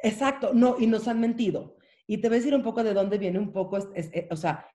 [0.04, 1.78] Exacto, no, y nos han mentido.
[2.06, 4.68] Y te voy a decir un poco de dónde viene un poco, eh, o sea,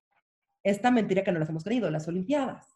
[0.62, 2.75] esta mentira que no las hemos creído, las Olimpiadas.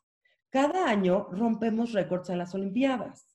[0.51, 3.27] Cada año rompemos récords en las Olimpiadas.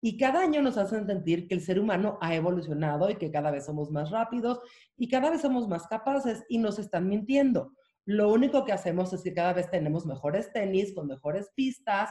[0.00, 3.50] Y cada año nos hacen sentir que el ser humano ha evolucionado y que cada
[3.50, 4.60] vez somos más rápidos
[4.96, 7.72] y cada vez somos más capaces y nos están mintiendo.
[8.04, 12.10] Lo único que hacemos es que cada vez tenemos mejores tenis con mejores pistas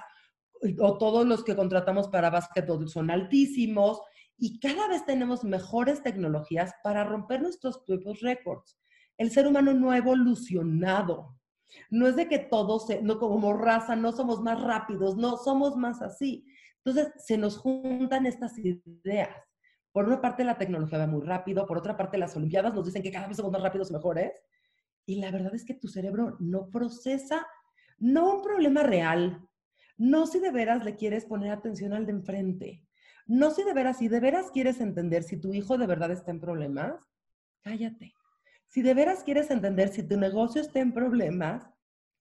[0.79, 4.01] o todos los que contratamos para básquetbol son altísimos
[4.37, 8.77] y cada vez tenemos mejores tecnologías para romper nuestros propios récords.
[9.17, 11.36] El ser humano no ha evolucionado.
[11.89, 16.01] No es de que todos, no como raza, no somos más rápidos, no somos más
[16.01, 16.45] así
[16.87, 19.29] entonces, se nos juntan estas ideas.
[19.91, 23.03] Por una parte, la tecnología va muy rápido, por otra parte, las Olimpiadas nos dicen
[23.03, 24.31] que cada vez somos más rápidos y mejores.
[25.05, 27.45] Y la verdad es que tu cerebro no procesa,
[27.97, 29.43] no un problema real,
[29.97, 32.85] No si de veras le quieres poner atención al de enfrente.
[33.25, 36.31] No si de veras, si de veras quieres entender si tu hijo de verdad está
[36.31, 37.03] en problemas,
[37.63, 38.13] cállate.
[38.67, 41.67] Si de veras quieres entender si tu negocio está en problemas,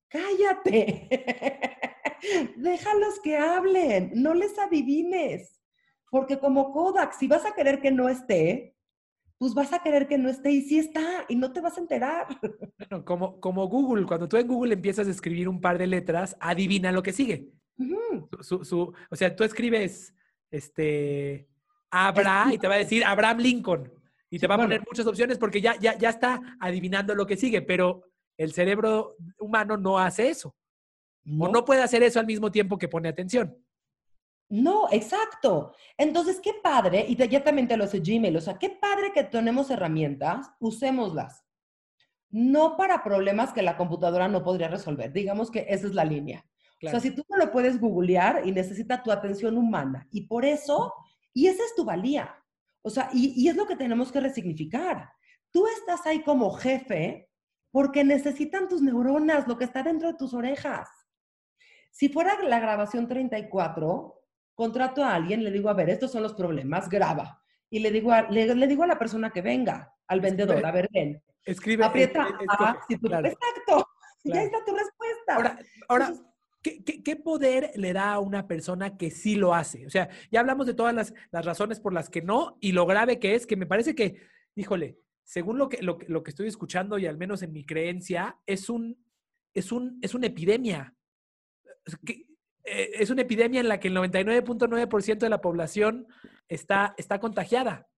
[0.08, 1.08] cállate.
[2.56, 5.60] Déjalos que hablen, no les adivines.
[6.10, 8.76] Porque como Kodak, si vas a querer que no esté,
[9.38, 11.80] pues vas a querer que no esté y sí está y no te vas a
[11.80, 12.26] enterar.
[12.78, 16.36] Bueno, como, como Google, cuando tú en Google empiezas a escribir un par de letras,
[16.40, 17.50] adivina lo que sigue.
[17.78, 20.14] o sea, tú escribes
[20.50, 21.48] este
[21.90, 23.92] Abra y te va a decir Abraham Lincoln
[24.30, 27.36] y te va a poner muchas opciones porque ya, ya, ya está adivinando lo que
[27.36, 28.02] sigue, pero
[28.36, 30.54] el cerebro humano no hace eso.
[31.40, 33.56] O no puede hacer eso al mismo tiempo que pone atención.
[34.48, 35.74] No, exacto.
[35.98, 39.24] Entonces, qué padre, y ya también te lo sé Gmail, o sea, qué padre que
[39.24, 41.44] tenemos herramientas, usémoslas.
[42.30, 45.12] No para problemas que la computadora no podría resolver.
[45.12, 46.44] Digamos que esa es la línea.
[46.84, 50.06] O sea, si tú no lo puedes googlear y necesita tu atención humana.
[50.10, 50.92] Y por eso,
[51.32, 52.36] y esa es tu valía.
[52.86, 55.10] O sea, y, y es lo que tenemos que resignificar.
[55.50, 57.28] Tú estás ahí como jefe
[57.72, 60.88] porque necesitan tus neuronas, lo que está dentro de tus orejas.
[61.90, 64.22] Si fuera la grabación 34,
[64.54, 67.42] contrato a alguien, le digo, a ver, estos son los problemas, graba.
[67.68, 70.88] Y le digo a, le, digo a la persona que venga, al vendedor, a ver,
[70.92, 71.20] ven.
[71.44, 71.84] Escribe.
[71.84, 72.28] Aprieta
[72.88, 73.88] Exacto.
[74.24, 75.34] Ya está tu respuesta.
[75.34, 76.12] Ahora, ahora
[76.84, 79.86] ¿qué, qué, poder le da a una persona que sí lo hace?
[79.86, 82.86] O sea, ya hablamos de todas las, las, razones por las que no y lo
[82.86, 84.20] grave que es, que me parece que,
[84.54, 88.38] híjole, según lo que, lo, lo que estoy escuchando y al menos en mi creencia,
[88.46, 89.04] es un,
[89.54, 90.94] es un, es una epidemia.
[92.04, 92.26] Que,
[92.64, 96.06] eh, es una epidemia en la que el 99.9% de la población
[96.48, 97.88] está, está contagiada.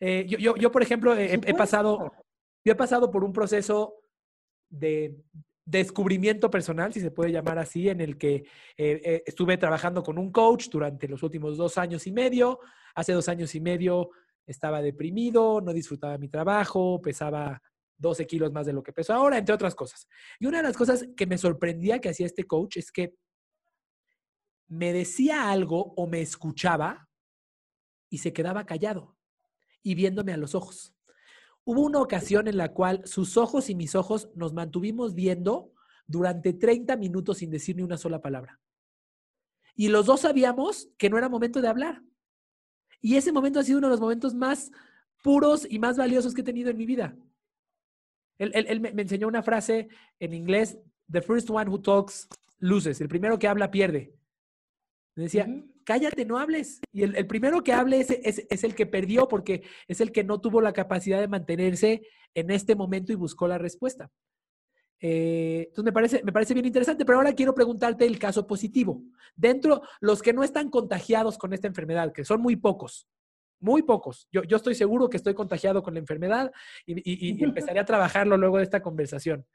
[0.00, 2.12] Eh, yo, yo, por ejemplo, he, pasado,
[2.64, 3.94] yo he pasado por un proceso
[4.68, 5.16] de
[5.68, 8.44] descubrimiento personal, si se puede llamar así, en el que
[8.76, 12.60] eh, estuve trabajando con un coach durante los últimos dos años y medio.
[12.94, 14.10] Hace dos años y medio
[14.46, 17.60] estaba deprimido, no disfrutaba mi trabajo, pesaba
[17.98, 20.08] 12 kilos más de lo que peso ahora, entre otras cosas.
[20.38, 23.14] Y una de las cosas que me sorprendía que hacía este coach es que
[24.68, 27.08] me decía algo o me escuchaba
[28.08, 29.18] y se quedaba callado
[29.82, 30.94] y viéndome a los ojos.
[31.68, 35.74] Hubo una ocasión en la cual sus ojos y mis ojos nos mantuvimos viendo
[36.06, 38.58] durante 30 minutos sin decir ni una sola palabra.
[39.74, 42.02] Y los dos sabíamos que no era momento de hablar.
[43.02, 44.70] Y ese momento ha sido uno de los momentos más
[45.22, 47.14] puros y más valiosos que he tenido en mi vida.
[48.38, 49.88] Él, me, enseñó una frase
[50.20, 50.78] en inglés,
[51.12, 52.28] The first one who talks
[52.60, 52.98] loses.
[53.02, 54.14] El primero que habla pierde.
[55.16, 55.46] Me decía,
[55.88, 56.82] cállate, no hables.
[56.92, 60.38] Y el, primero que hable es, es, el que perdió porque es el que no
[60.38, 62.02] tuvo la capacidad de mantenerse
[62.34, 64.10] en este momento y buscó la respuesta.
[65.00, 69.02] Eh, entonces me parece, me parece bien interesante, pero ahora quiero preguntarte el caso positivo.
[69.34, 73.08] Dentro, los que no están contagiados con esta enfermedad, que son muy pocos,
[73.58, 74.28] muy pocos.
[74.30, 76.52] Yo, yo estoy seguro que estoy contagiado con la enfermedad
[76.84, 79.46] y, y, empezaré a trabajarlo luego de esta conversación.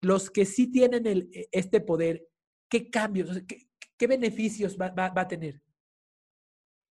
[0.00, 2.28] Los que sí tienen el, e, este poder,
[2.70, 3.42] ¿qué cambios?
[3.48, 3.65] ¿Qué,
[3.98, 5.62] ¿Qué beneficios va, a tener?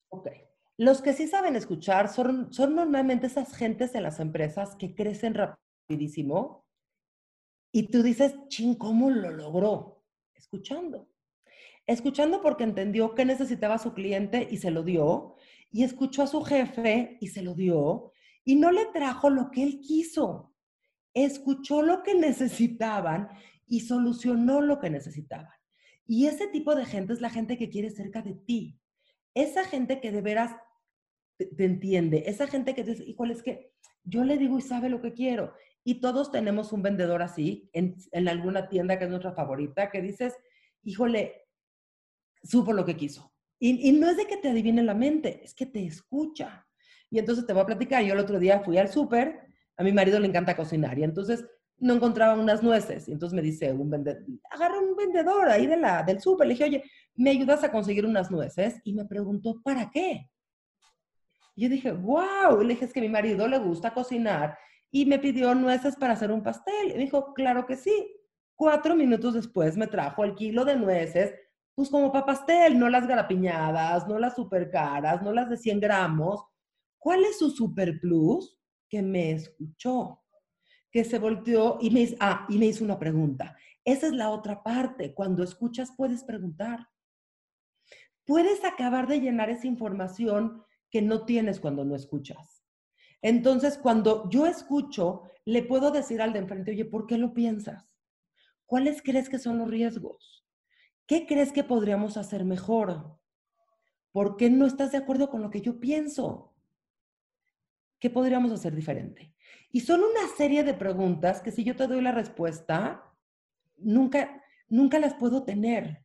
[0.10, 0.28] Ok.
[0.78, 5.34] Los que sí saben escuchar son, son normalmente esas gentes en las empresas que crecen
[5.34, 6.66] rapidísimo
[7.72, 10.04] y tú dices, ching, ¿cómo lo logró?
[10.36, 11.10] Escuchando.
[11.88, 15.36] Escuchando porque entendió qué necesitaba su cliente y se lo dio,
[15.72, 18.12] y escuchó a su jefe y se lo dio,
[18.44, 20.54] y no le trajo lo que él quiso.
[21.14, 23.30] Escuchó lo que necesitaban
[23.68, 25.61] y solucionó lo que necesitaban.
[26.12, 28.78] Y ese tipo de gente es la gente que quiere cerca de ti.
[29.34, 30.54] Esa gente que de veras
[31.38, 33.72] te, entiende, esa gente que dice, híjole, es que
[34.04, 35.54] yo le digo y sabe lo que quiero.
[35.86, 37.96] Y todos tenemos un vendedor así en,
[38.28, 40.36] alguna tienda que es nuestra favorita, que dices,
[40.84, 41.46] híjole,
[42.44, 43.34] supo lo que quiso.
[43.58, 46.68] Y, y, no es de que te adivine la mente, es que te escucha.
[47.10, 48.04] Y entonces te voy a platicar.
[48.04, 49.48] Yo el otro día fui al súper,
[49.78, 51.46] a mi marido le encanta cocinar, y entonces
[51.82, 53.08] no encontraba unas nueces.
[53.08, 56.48] Y entonces me dice un vendedor, agarra un vendedor ahí de la, del súper.
[56.48, 56.84] Le dije, oye,
[57.16, 58.80] ¿me ayudas a conseguir unas nueces?
[58.84, 60.30] Y me preguntó, ¿para qué?
[61.56, 62.62] Y yo dije, wow.
[62.62, 64.58] Y le dije, es que mi marido le gusta cocinar
[64.92, 66.92] y me pidió nueces para hacer un pastel.
[66.96, 68.16] Y dijo, claro que sí.
[68.56, 71.34] Cuatro minutos después me trajo el kilo de nueces,
[71.74, 75.80] pues como para pastel, no las garapiñadas, no las super caras, no las de 100
[75.80, 76.44] gramos.
[77.00, 78.60] ¿Cuál es su super plus?
[78.88, 80.21] Que me escuchó
[80.92, 83.56] que se volteó y me, ah, y me hizo una pregunta.
[83.84, 85.14] Esa es la otra parte.
[85.14, 86.88] Cuando escuchas puedes preguntar.
[88.26, 92.64] Puedes acabar de llenar esa información que no tienes cuando no escuchas.
[93.22, 97.98] Entonces, cuando yo escucho, le puedo decir al de enfrente, oye, ¿por qué lo piensas?
[98.66, 100.42] ¿Cuáles crees que son los riesgos?
[101.12, 103.20] ¿qué crees que podríamos hacer mejor?
[104.14, 106.56] ¿Por qué no estás de acuerdo con lo que yo pienso?
[108.00, 109.36] ¿Qué podríamos hacer diferente?
[109.72, 113.04] Y son una serie de preguntas que si yo te doy la respuesta,
[113.78, 116.04] nunca, nunca las puedo tener.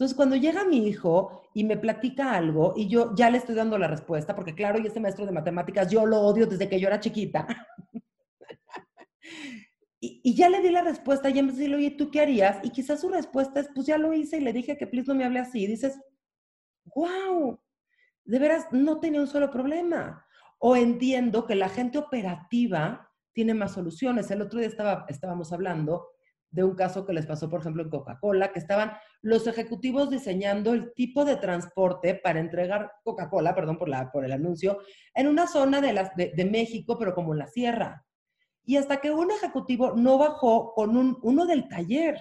[0.00, 3.76] Entonces, cuando llega mi hijo y me platica algo y yo ya le estoy dando
[3.76, 6.88] la respuesta, porque claro, y este maestro de matemáticas yo lo odio desde que yo
[6.88, 7.46] era chiquita.
[10.00, 12.64] y, ya le di la respuesta y me dice, oye, ¿tú qué harías?
[12.64, 15.14] Y quizás su respuesta es, pues ya lo hice y le dije que please no
[15.14, 15.64] me hable así.
[15.64, 16.00] Y dices,
[16.94, 17.60] wow,
[18.24, 20.26] de veras no tenía un solo problema.
[20.62, 24.30] O entiendo que la gente operativa tiene más soluciones.
[24.30, 26.08] El otro día estaba, estábamos hablando
[26.50, 28.92] de un caso que les pasó, por ejemplo, en Coca-Cola, que estaban
[29.22, 34.32] los ejecutivos diseñando el tipo de transporte para entregar Coca-Cola, perdón por, la, por el
[34.32, 34.78] anuncio,
[35.14, 38.04] en una zona de, las, de, México, pero como en la sierra.
[38.64, 42.18] Y hasta que un ejecutivo no bajó con un, uno del taller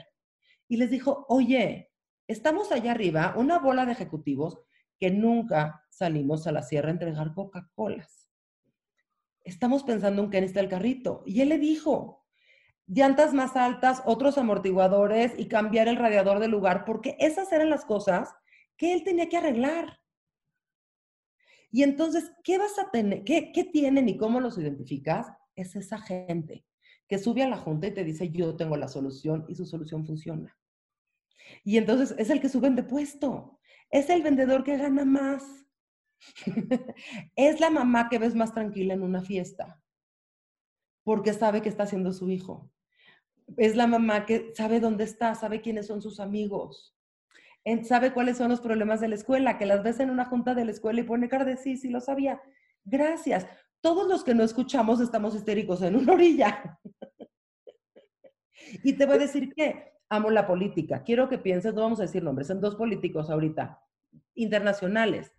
[0.68, 1.92] y les dijo, oye,
[2.28, 4.60] estamos allá arriba, una bola de ejecutivos
[5.00, 8.19] que nunca salimos a la sierra a entregar Coca-Colas.
[9.44, 11.24] Estamos pensando en quién está el carrito.
[11.26, 12.26] Y él le dijo,
[12.88, 17.86] llantas más altas, otros amortiguadores y cambiar el radiador del lugar, porque esas eran las
[17.86, 18.34] cosas
[18.78, 20.00] que él tenía que arreglar.
[21.72, 23.24] Y entonces, ¿qué vas a tener?
[23.24, 25.28] ¿Qué, qué tienen y cómo los identificas?
[25.56, 26.66] Es esa gente
[27.08, 30.06] que sube a la junta y te dice, yo tengo la solución y su solución
[30.06, 30.56] funciona.
[31.64, 33.60] Y entonces es el que suben de puesto.
[33.90, 35.44] Es el vendedor que gana más.
[37.36, 39.82] es la mamá que ves más tranquila en una fiesta
[41.04, 42.72] porque sabe que está haciendo su hijo
[43.58, 46.96] es la mamá que sabe dónde está, sabe quiénes son sus amigos,
[47.84, 50.66] sabe cuáles son los problemas de la escuela, que las ves en una junta de
[50.66, 52.42] la escuela y pone cara de sí, sí lo sabía.
[52.84, 53.48] Gracias.
[53.82, 56.80] Todos los que no escuchamos estamos histéricos en una orilla.
[58.84, 61.04] y te voy a decir que amo la política.
[61.04, 63.82] Quiero que pienses, no vamos a decir nombres, son dos políticos ahorita,
[64.36, 65.32] internacionales.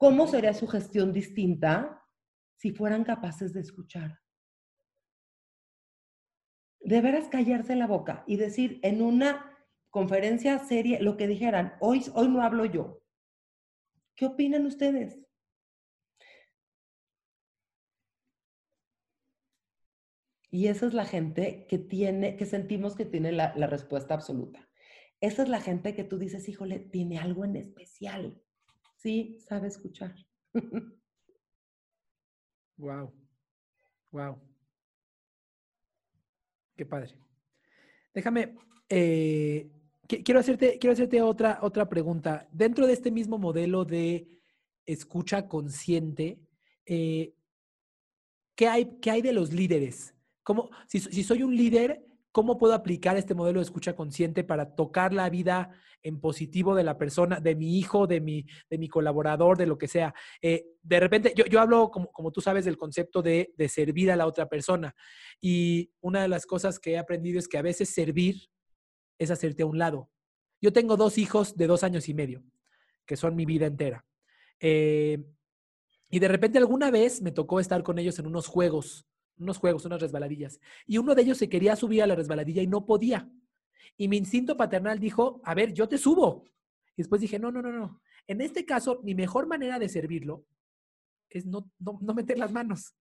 [0.00, 2.02] ¿Cómo sería su gestión distinta
[2.56, 4.18] si fueran capaces de escuchar?
[6.82, 9.56] de veras callarse la boca y decir en una
[9.90, 13.02] conferencia seria lo que dijeran, hoy, hoy no hablo yo.
[14.16, 15.20] ¿Qué opinan ustedes?
[20.50, 24.68] Y esa es la gente que tiene, que sentimos que tiene la, la respuesta absoluta.
[25.20, 28.42] Esa es la gente que tú dices, híjole, tiene algo en especial.
[29.00, 30.14] Sí, sabe escuchar.
[32.76, 33.10] wow.
[34.12, 34.38] Wow.
[36.76, 37.16] Qué padre.
[38.12, 38.56] Déjame,
[38.90, 39.70] eh,
[40.06, 42.46] quiero hacerte, quiero hacerte otra, otra pregunta.
[42.52, 44.28] Dentro de este mismo modelo de
[44.84, 46.38] escucha consciente,
[46.84, 47.32] eh,
[48.54, 50.14] ¿qué, hay, ¿qué hay de los líderes?
[50.42, 54.74] ¿Cómo, si, si soy un líder, ¿cómo puedo aplicar este modelo de escucha consciente para
[54.74, 55.70] tocar la vida
[56.02, 59.78] en positivo de la persona, de mi hijo, de mi, de mi colaborador, de lo
[59.78, 60.14] que sea?
[60.40, 64.10] Eh, de repente, yo, yo hablo, como, como, tú sabes, del concepto de, de, servir
[64.10, 64.94] a la otra persona.
[65.40, 68.36] Y una de las cosas que he aprendido es que a veces servir
[69.18, 70.10] es hacerte a un lado.
[70.60, 72.42] Yo tengo dos hijos de dos años y medio,
[73.06, 74.04] que son mi vida entera.
[74.60, 75.24] Eh,
[76.10, 79.06] y de repente alguna vez me tocó estar con ellos en unos juegos
[79.40, 80.60] unos juegos, unas resbaladillas.
[80.86, 83.28] Y uno de ellos se quería subir a la resbaladilla y no podía.
[83.96, 86.44] Y mi instinto paternal dijo, a ver, yo te subo.
[86.96, 88.02] Y después dije, no, no, no, no.
[88.26, 90.44] En este caso, mi mejor manera de servirlo
[91.28, 92.94] es no, no, meter las manos.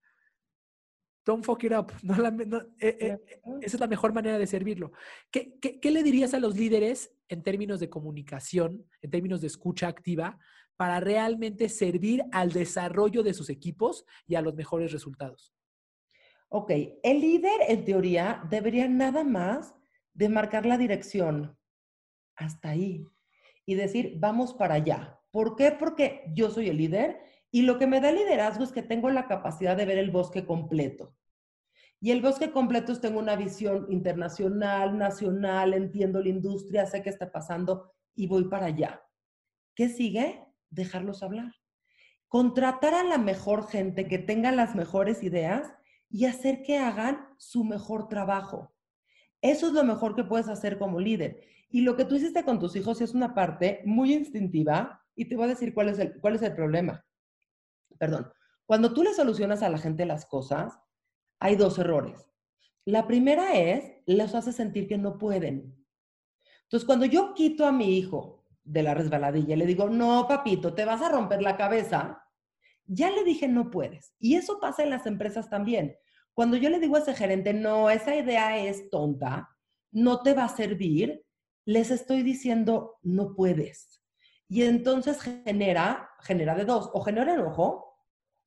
[1.26, 1.92] Don't fuck it up.
[2.80, 3.20] Eh, eh,
[3.62, 4.94] esa es la mejor manera de servirlo.
[5.32, 9.88] ¿Qué, qué le dirías a los líderes en términos de comunicación, en términos de escucha
[9.88, 10.40] activa,
[10.78, 15.54] para realmente servir al desarrollo de sus equipos y a los mejores resultados?
[16.52, 16.72] Ok,
[17.04, 19.76] el líder en teoría debería nada más
[20.14, 21.56] de marcar la dirección
[22.36, 23.06] hasta ahí
[23.66, 25.20] y decir, vamos para allá.
[25.30, 25.72] ¿Por qué?
[25.72, 29.28] Porque yo soy el líder y lo que me da liderazgo es que tengo la
[29.28, 31.16] capacidad de ver el bosque completo.
[32.02, 37.10] Y el bosque completo es tengo una visión internacional, nacional, entiendo la industria, sé qué
[37.10, 39.04] está pasando y voy para allá.
[39.76, 40.46] ¿Qué sigue?
[40.70, 41.54] Dejarlos hablar.
[42.28, 45.74] Contratar a la mejor gente que tenga las mejores ideas
[46.10, 48.74] y hacer que hagan su mejor trabajo.
[49.42, 51.42] Eso es lo mejor que puedes hacer como líder.
[51.70, 55.36] Y lo que tú hiciste con tus hijos es una parte muy instintiva y te
[55.36, 57.06] voy a decir cuál es el, cuál es el problema.
[57.98, 58.32] Perdón.
[58.66, 60.80] Cuando tú le solucionas a la gente las cosas,
[61.40, 62.30] hay dos errores.
[62.86, 65.76] La primera es, les hace sentir que no pueden.
[66.64, 70.86] Entonces, cuando yo quito a mi hijo de la resbaladilla le digo, no, papito, te
[70.86, 72.24] vas a romper la cabeza,
[72.90, 74.14] ya le dije no puedes.
[74.20, 75.96] Y eso pasa en las empresas también.
[76.34, 79.50] Cuando yo le digo a ese gerente, no, esa idea es tonta,
[79.92, 81.24] no te va a servir,
[81.66, 84.02] les estoy diciendo, no puedes.
[84.48, 87.96] Y entonces genera, genera de dos, o genera enojo,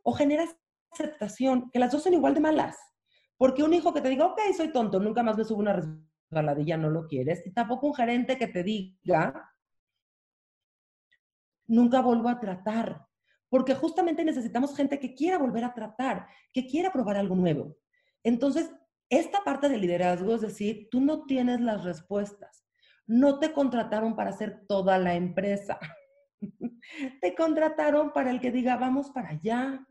[0.03, 0.45] o genera
[0.91, 2.77] aceptación, que las dos son igual de malas.
[3.37, 5.81] Porque un hijo que te diga, ok, soy tonto, nunca más me subo una
[6.31, 7.47] resbaladilla, no lo quieres.
[7.47, 9.53] Y tampoco un gerente que te diga,
[11.67, 13.07] nunca vuelvo a tratar.
[13.53, 17.77] Porque justamente necesitamos gente que quiera volver a tratar, que quiera probar algo nuevo.
[18.25, 18.73] Entonces,
[19.11, 22.65] esta parte del liderazgo es decir, tú no tienes las respuestas.
[23.07, 25.79] No te contrataron para hacer toda la empresa.
[27.21, 29.87] te contrataron para el que diga, vamos para allá.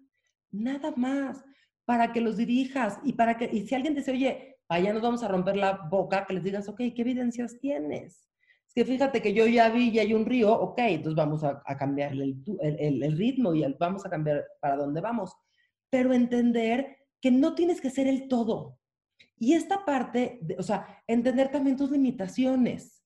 [0.49, 1.45] Nada más.
[1.85, 5.21] Para que los dirijas y para que, y si alguien dice, oye, allá nos vamos
[5.21, 8.30] a romper la boca, que les digas, ok, ¿qué evidencias tienes?
[8.73, 11.77] Que fíjate que yo ya vi y hay un río, ok, entonces vamos a, a
[11.77, 15.35] cambiarle el, el, ritmo y vamos a cambiar para dónde vamos.
[15.89, 18.79] Pero entender que no tienes que ser el todo.
[19.37, 23.03] Y esta parte, o sea, entender también tus limitaciones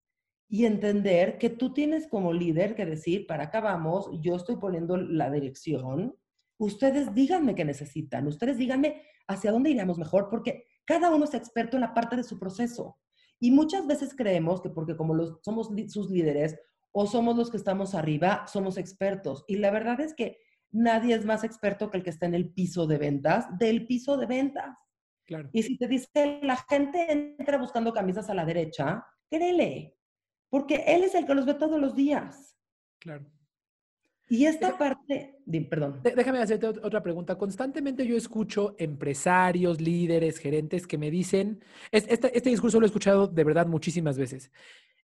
[0.48, 4.98] y entender que tú tienes como líder que decir, para acá vamos, yo estoy poniendo
[4.98, 6.16] la dirección,
[6.58, 11.78] ustedes díganme qué necesitan, ustedes díganme hacia dónde iremos mejor, porque cada uno es experto
[11.78, 12.98] en la parte de su proceso.
[13.40, 16.58] Y muchas veces creemos que porque como los, somos sus líderes
[16.92, 19.44] o somos los que estamos arriba, somos expertos.
[19.48, 20.40] Y la verdad es que
[20.72, 24.18] nadie es más experto que el que está en el piso de ventas, del piso
[24.18, 24.78] de ventas.
[25.26, 25.50] Claro.
[25.52, 29.98] Y si te dice la gente entra buscando camisas a la derecha, créele,
[30.50, 32.56] porque él es el que los ve todos los días.
[33.00, 33.26] Claro.
[34.28, 35.36] Y esta parte,
[35.70, 36.02] perdón.
[36.04, 37.38] Déjame hacerte otra pregunta.
[37.38, 43.28] Constantemente yo escucho empresarios, líderes, gerentes que me dicen, este, este discurso lo he escuchado
[43.28, 44.52] de verdad muchísimas veces,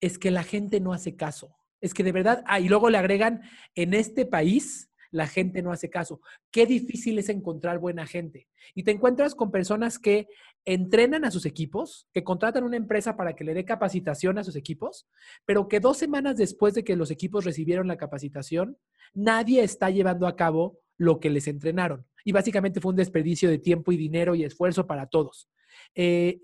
[0.00, 1.56] es que la gente no hace caso.
[1.80, 3.42] Es que de verdad, ah, y luego le agregan,
[3.74, 6.20] en este país la gente no hace caso.
[6.50, 8.46] Qué difícil es encontrar buena gente.
[8.74, 10.28] Y te encuentras con personas que
[10.74, 14.54] entrenan a sus equipos, que contratan una empresa para que le dé capacitación a sus
[14.54, 15.08] equipos,
[15.46, 18.76] pero que dos semanas después de que los equipos recibieron la capacitación,
[19.14, 22.06] nadie está llevando a cabo lo que les entrenaron.
[22.22, 25.48] Y básicamente fue un desperdicio de tiempo y dinero y esfuerzo para todos.
[25.94, 26.42] Eh,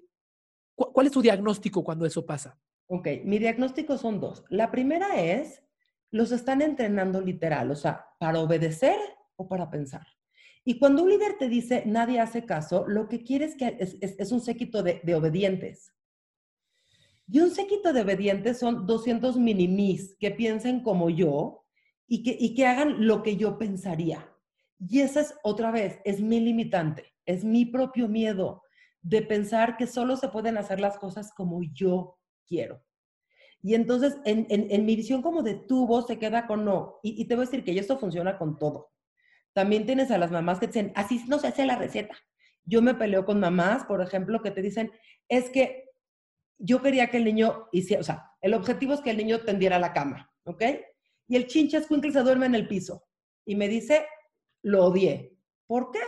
[0.74, 2.58] ¿Cuál es tu diagnóstico cuando eso pasa?
[2.86, 4.42] Ok, mi diagnóstico son dos.
[4.48, 5.62] La primera es
[6.10, 8.96] los están entrenando literal, o sea, para obedecer
[9.36, 10.06] o para pensar.
[10.64, 14.82] Y cuando un líder te dice nadie hace caso, lo que quiere es un séquito
[14.82, 15.92] de, obedientes.
[17.26, 21.64] Y un séquito de obedientes son 200 minimis que piensen como yo
[22.06, 24.30] y que, y hagan lo que yo pensaría.
[24.78, 28.62] Y esa es otra vez, es mi limitante, es mi propio miedo
[29.00, 32.82] de pensar que solo se pueden hacer las cosas como yo quiero.
[33.62, 36.98] Y entonces, en, mi visión como de tubo, se queda con no.
[37.02, 38.90] Y, te voy a decir que esto funciona con todo.
[39.54, 42.14] También tienes a las mamás que dicen, así no se hace la receta.
[42.64, 44.92] Yo me peleo con mamás, por ejemplo, que te dicen,
[45.28, 45.90] es que
[46.58, 49.78] yo quería que el niño hiciera, o sea, el objetivo es que el niño tendiera
[49.78, 50.62] la cama, ¿ok?
[51.28, 53.06] Y el chinche escuincle se duerme en el piso.
[53.46, 54.06] Y me dice,
[54.62, 55.36] lo odié.
[55.66, 56.00] ¿Por qué?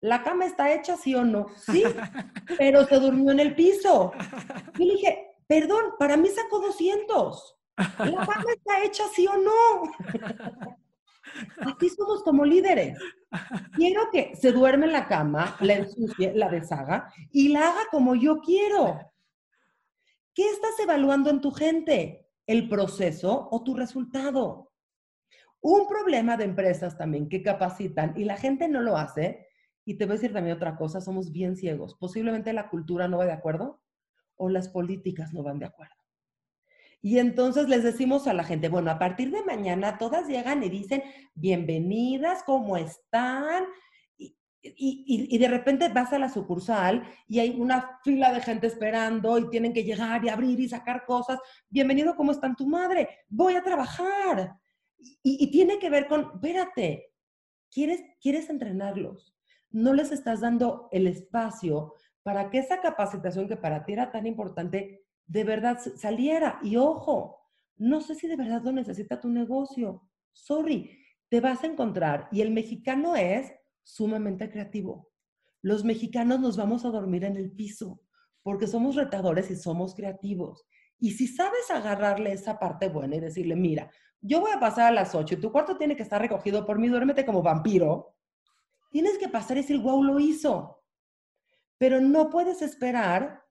[0.00, 1.46] ¿La cama está hecha, sí o no?
[1.70, 1.84] Sí,
[2.58, 4.12] pero se durmió en el piso.
[4.78, 7.56] Y le dije, Perdón, para mí sacó 200.
[7.76, 9.82] La cama está hecha sí o no.
[11.66, 12.98] Aquí somos como líderes.
[13.74, 18.14] Quiero que se duerme en la cama, la ensucie, la deshaga y la haga como
[18.14, 18.98] yo quiero.
[20.34, 22.28] ¿Qué estás evaluando en tu gente?
[22.46, 24.72] ¿El proceso o tu resultado?
[25.60, 29.46] Un problema de empresas también que capacitan y la gente no lo hace.
[29.84, 31.96] Y te voy a decir también otra cosa, somos bien ciegos.
[31.96, 33.80] Posiblemente la cultura no va de acuerdo,
[34.36, 35.99] o las políticas no van de acuerdo.
[37.02, 40.68] Y entonces les decimos a la gente, bueno, a partir de mañana todas llegan y
[40.68, 41.02] dicen,
[41.34, 43.64] bienvenidas, ¿cómo están?
[44.18, 49.38] Y, y, de repente vas a la sucursal y hay una fila de gente esperando
[49.38, 51.38] y tienen que llegar y abrir y sacar cosas.
[51.70, 53.08] Bienvenido, ¿cómo están tu madre?
[53.30, 54.58] Voy a trabajar.
[55.22, 57.14] Y, tiene que ver con, espérate,
[57.70, 59.34] ¿quieres, quieres entrenarlos.
[59.70, 64.26] No les estás dando el espacio para que esa capacitación que para ti era tan
[64.26, 66.58] importante, de verdad saliera.
[66.62, 67.38] Y ojo,
[67.76, 70.02] no sé si de verdad lo necesita tu negocio.
[70.32, 72.28] Sorry, te vas a encontrar.
[72.32, 73.52] Y el mexicano es
[73.84, 75.08] sumamente creativo.
[75.62, 78.00] Los mexicanos nos vamos a dormir en el piso
[78.42, 80.66] porque somos retadores y somos creativos.
[80.98, 84.94] Y si sabes agarrarle esa parte buena y decirle, mira, yo voy a pasar a
[84.94, 88.16] las 8 y tu cuarto tiene que estar recogido por mí, duérmete como vampiro,
[88.90, 90.80] tienes que pasar y decir, wow, lo hizo
[91.80, 93.42] pero no puedes esperar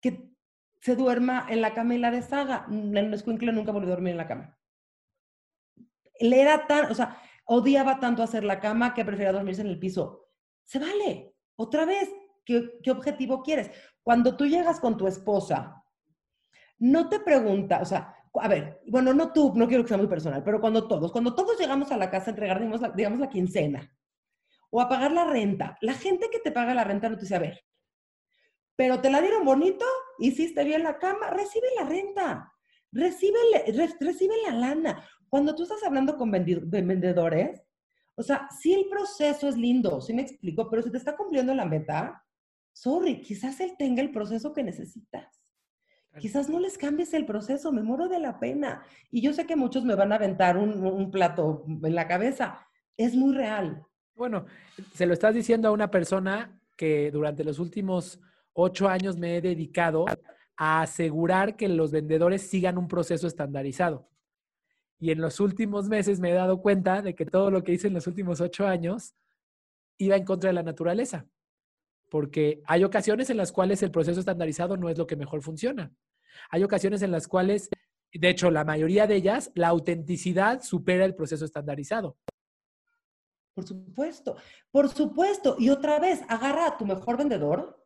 [0.00, 0.28] que
[0.86, 2.64] se duerma en la cama y la deshaga.
[2.70, 4.56] El escuincle nunca volvió a dormir en la cama.
[6.20, 9.80] Le era tan, o sea, odiaba tanto hacer la cama que prefería dormirse en el
[9.80, 10.28] piso.
[10.64, 11.34] Se vale.
[11.56, 12.08] Otra vez,
[12.44, 13.72] ¿qué, objetivo quieres?
[14.04, 15.82] Cuando tú llegas con tu esposa
[16.78, 20.06] no te pregunta, o sea, a ver, bueno, no tú, no quiero que sea muy
[20.06, 23.28] personal, pero cuando todos, cuando todos llegamos a la casa a entregar, la, digamos, la
[23.28, 23.92] quincena
[24.70, 27.34] o a pagar la renta, la gente que te paga la renta no te dice,
[27.34, 27.64] a ver,
[28.76, 29.84] pero te la dieron bonito,
[30.18, 32.52] hiciste bien la cama, recibe la renta,
[32.92, 33.38] recibe,
[34.00, 35.04] recibe la lana.
[35.28, 37.62] Cuando tú estás hablando con vendedores,
[38.14, 41.54] o sea, si el proceso es lindo, sí me explico, pero si te está cumpliendo
[41.54, 42.24] la meta,
[42.72, 45.42] sorry, quizás él tenga el proceso que necesitas.
[46.18, 48.82] Quizás no les cambies el proceso, me muero de la pena.
[49.10, 52.66] Y yo sé que muchos me van a aventar un, un plato en la cabeza.
[52.96, 53.84] Es muy real.
[54.14, 54.46] Bueno,
[54.94, 58.18] se lo estás diciendo a una persona que durante los últimos
[58.56, 60.06] ocho años me he dedicado
[60.56, 64.08] a asegurar que los vendedores sigan un proceso estandarizado.
[64.98, 67.88] Y en los últimos meses me he dado cuenta de que todo lo que hice
[67.88, 69.14] en los últimos ocho años
[69.98, 71.26] iba en contra de la naturaleza.
[72.08, 75.92] Porque hay ocasiones en las cuales el proceso estandarizado no es lo que mejor funciona.
[76.50, 77.68] Hay ocasiones en las cuales,
[78.12, 82.16] de hecho, la mayoría de ellas, la autenticidad supera el proceso estandarizado.
[83.54, 84.36] Por supuesto,
[84.70, 85.56] por supuesto.
[85.58, 87.85] Y otra vez, agarra a tu mejor vendedor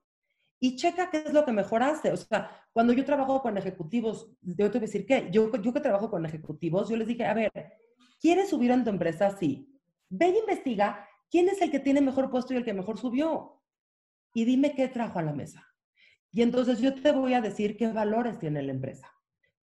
[0.60, 2.12] y checa qué es lo que mejor hace.
[2.12, 5.72] O sea, cuando yo trabajo con ejecutivos, yo te voy a decir que yo, yo
[5.72, 7.50] que trabajo con ejecutivos, yo les dije, a ver,
[8.20, 9.36] ¿quieres subir en tu empresa?
[9.38, 9.66] Sí.
[10.10, 13.62] Ve y investiga quién es el que tiene mejor puesto y el que mejor subió.
[14.34, 15.66] Y dime qué trajo a la mesa.
[16.30, 19.10] Y entonces yo te voy a decir qué valores tiene la empresa.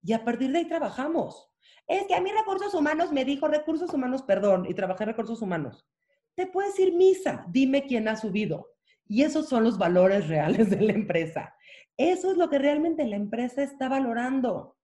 [0.02, 1.54] Y a partir de ahí trabajamos.
[1.86, 5.88] Es que a mí recursos humanos me dijo recursos humanos, perdón, y trabajé recursos humanos.
[6.34, 8.77] Te puedes ir misa, dime quién ha subido.
[9.08, 11.55] Y esos son los valores reales de la empresa.
[11.97, 14.78] Eso es lo que realmente la empresa está valorando.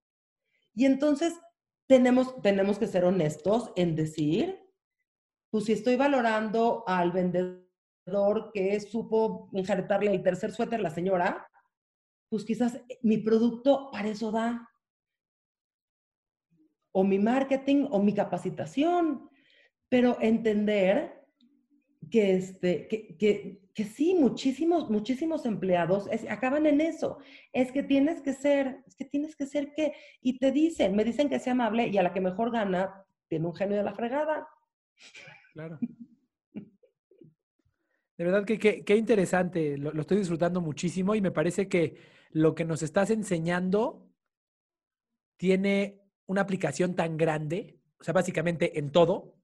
[0.74, 1.40] Y entonces
[1.88, 4.60] tenemos, tenemos que ser honestos en decir,
[5.52, 11.48] pues si estoy valorando al vendedor que supo injertarle el tercer suéter a la señora,
[12.30, 14.68] pues quizás mi producto para eso da.
[16.92, 19.30] O mi marketing o mi capacitación.
[19.90, 21.23] Pero entender
[22.10, 27.18] que, este, que, que, que sí, muchísimos, muchísimos empleados acaban en eso.
[27.52, 31.04] Es que tienes que ser, es que tienes que ser que, y te dicen, me
[31.04, 33.94] dicen que sea amable y a la que mejor gana, tiene un genio de la
[33.94, 34.48] fregada.
[35.54, 35.80] Claro.
[38.16, 41.98] De verdad que qué interesante, lo, lo, estoy disfrutando muchísimo y me parece que
[42.30, 44.08] lo que nos estás enseñando
[45.38, 49.36] tiene una aplicación tan grande, o sea, básicamente en todo,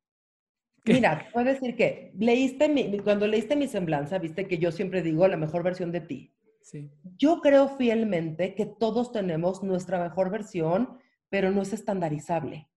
[0.86, 5.28] Mira, puedo decir que leíste mi, cuando leíste mi semblanza, viste que yo siempre digo
[5.28, 6.34] la mejor versión de ti.
[6.62, 6.90] Sí.
[7.18, 10.98] Yo creo fielmente que todos tenemos nuestra mejor versión,
[11.30, 12.70] pero no es estandarizable.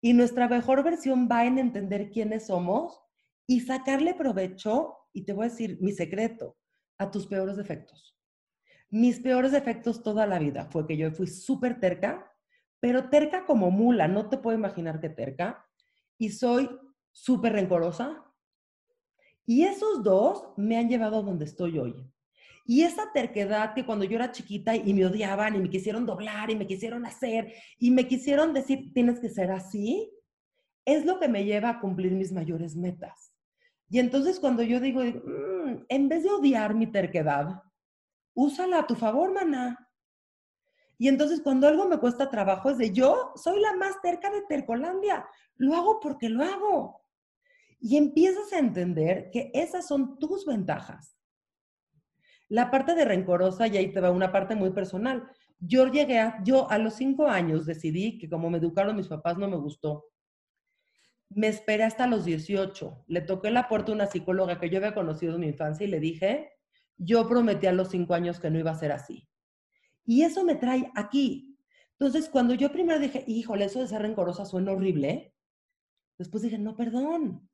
[0.00, 3.00] Y nuestra mejor versión va en entender quiénes somos
[3.46, 6.56] y sacarle provecho, y te voy a decir mi secreto,
[6.98, 8.16] a tus peores defectos.
[8.90, 12.32] Mis peores defectos toda la vida fue que yo fui súper terca,
[12.80, 15.66] pero terca como mula, no te puedo imaginar que terca,
[16.18, 16.68] y soy
[17.16, 18.22] súper rencorosa.
[19.46, 21.94] Y esos dos me han llevado a donde estoy hoy.
[22.66, 26.50] Y esa terquedad que cuando yo era chiquita y me odiaban y me quisieron doblar
[26.50, 30.12] y me quisieron hacer y me quisieron decir, tienes que ser así,
[30.84, 33.32] es lo que me lleva a cumplir mis mayores metas.
[33.88, 37.62] Y entonces cuando yo digo, mm, en vez de odiar mi terquedad,
[38.34, 39.88] úsala a tu favor, maná.
[40.98, 44.42] Y entonces cuando algo me cuesta trabajo es de yo soy la más terca de
[44.42, 45.24] Tercolandia.
[45.56, 47.05] Lo hago porque lo hago
[47.88, 51.16] y empiezas a entender que esas son tus ventajas.
[52.48, 55.30] La parte de rencorosa, y ahí te va una parte muy personal.
[55.60, 59.38] Yo llegué a, yo a los cinco años decidí que como me educaron mis papás
[59.38, 60.06] no me gustó.
[61.28, 63.04] Me esperé hasta los 18.
[63.06, 65.90] Le toqué la puerta a una psicóloga que yo había conocido en mi infancia y
[65.90, 66.50] le dije,
[66.96, 69.28] yo prometí a los cinco años que no iba a ser así.
[70.04, 71.56] Y eso me trae aquí.
[72.00, 75.32] Entonces, cuando yo primero dije, híjole, eso de ser rencorosa suena horrible,
[76.18, 77.48] después dije, no, perdón,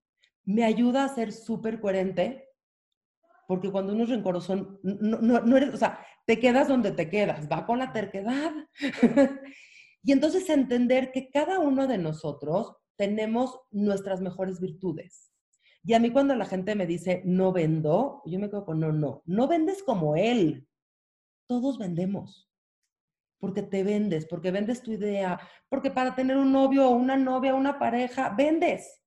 [0.45, 2.49] me ayuda a ser súper coherente,
[3.47, 7.49] porque cuando uno es rencoroso, no, no, eres, o sea, te quedas donde te quedas,
[7.51, 8.53] va con la terquedad.
[10.03, 15.33] y entonces entender que cada uno de nosotros tenemos nuestras mejores virtudes.
[15.85, 18.93] Y a mí cuando la gente me dice, no vendo, yo me quedo con, no,
[18.93, 20.69] no, no vendes como él.
[21.49, 22.49] Todos vendemos.
[23.41, 27.57] Porque te vendes, porque vendes tu idea, porque para tener un novio o una novia,
[27.57, 29.02] una pareja, vendes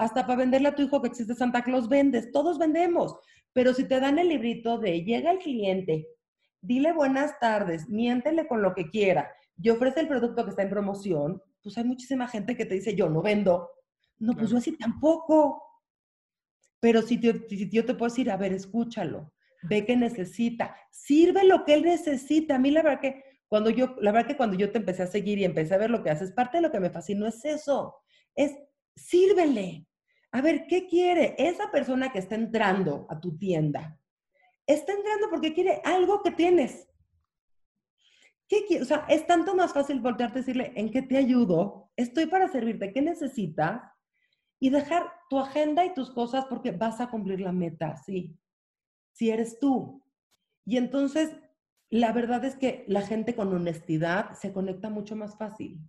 [0.00, 3.14] hasta para venderle a tu hijo que existe Santa Claus vendes, todos vendemos.
[3.52, 6.06] Pero si te dan el librito de llega el cliente,
[6.62, 9.30] dile buenas tardes, miéntele con lo que quiera
[9.62, 12.96] y ofrece el producto que está en promoción, pues hay muchísima gente que te dice,
[12.96, 13.68] yo no vendo.
[14.18, 15.62] No, pues yo así tampoco.
[16.80, 17.20] Pero si,
[17.50, 19.34] si yo te puedo decir, a ver, escúchalo,
[19.64, 22.54] ve que necesita, sirve lo que él necesita.
[22.54, 25.06] A mí la verdad que Cuando yo, la verdad que cuando yo te empecé a
[25.06, 27.44] seguir y empecé a ver lo que haces, parte de lo que me fascinó es
[27.44, 27.96] eso,
[28.34, 28.56] es
[28.96, 29.86] sírvele.
[30.32, 33.98] A ver, ¿qué quiere esa persona que está entrando a tu tienda?
[34.66, 36.88] Está entrando porque quiere algo que tienes.
[38.48, 38.82] ¿Qué quiere?
[38.82, 41.90] O sea, es tanto más fácil voltearte a decirle, ¿en qué te ayudo?
[41.96, 43.82] Estoy para servirte, ¿qué necesitas?
[44.60, 48.38] Y dejar tu agenda y tus cosas porque vas a cumplir la meta, sí.
[49.12, 50.04] Si eres tú.
[50.64, 51.36] Y entonces,
[51.88, 55.80] la verdad es que la gente con honestidad se conecta mucho más fácil.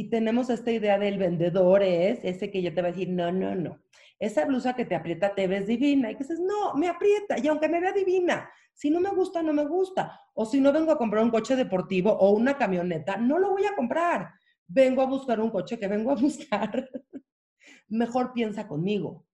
[0.00, 3.30] Y tenemos esta idea del vendedor es ese que yo te va a decir, no,
[3.30, 3.82] no, no.
[4.18, 6.10] Esa blusa que te aprieta te ves divina.
[6.10, 7.38] Y que dices, no, me aprieta.
[7.38, 10.18] Y aunque me vea divina, si no me gusta, no me gusta.
[10.32, 13.66] O si no vengo a comprar un coche deportivo o una camioneta, no lo voy
[13.66, 14.32] a comprar.
[14.66, 16.88] Vengo a buscar un coche que vengo a buscar.
[17.86, 19.26] Mejor piensa conmigo.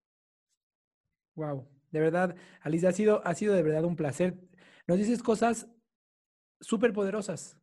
[1.37, 4.37] Wow, de verdad, Alicia, ha sido, ha sido de verdad un placer.
[4.89, 5.69] Nos dices cosas
[6.61, 7.57] súper poderosas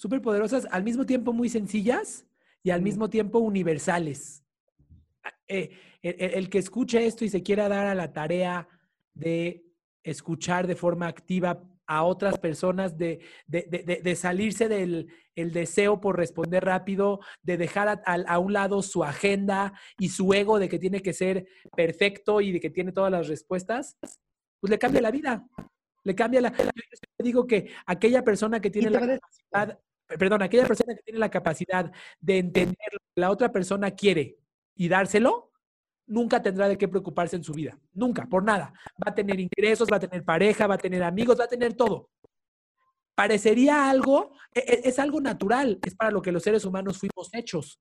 [0.00, 2.24] súper poderosas, al mismo tiempo muy sencillas
[2.62, 4.42] y al mismo tiempo universales.
[5.46, 8.66] Eh, el, que escuche esto y se quiera dar a la tarea
[9.12, 9.62] de
[10.02, 16.64] escuchar de forma activa a otras personas, de, de, salirse del el deseo por responder
[16.64, 21.02] rápido, de dejar a, a, un lado su agenda y su ego de que tiene
[21.02, 21.46] que ser
[21.76, 23.98] perfecto y de que tiene todas las respuestas,
[24.60, 25.46] pues le cambia la vida.
[26.04, 26.54] Le cambia la...
[26.56, 29.78] Yo digo que aquella persona que tiene la capacidad
[30.18, 31.90] perdón, aquella persona que tiene la capacidad
[32.20, 34.38] de entender lo que la otra persona quiere
[34.74, 35.50] y dárselo,
[36.06, 37.78] nunca tendrá de qué preocuparse en su vida.
[37.92, 38.72] Nunca, por nada.
[38.96, 41.74] Va a tener ingresos, va a tener pareja, va a tener amigos, va a tener
[41.74, 42.10] todo.
[43.14, 47.32] Parecería algo, e, e, es, algo natural, es para lo que los seres humanos fuimos
[47.32, 47.80] hechos.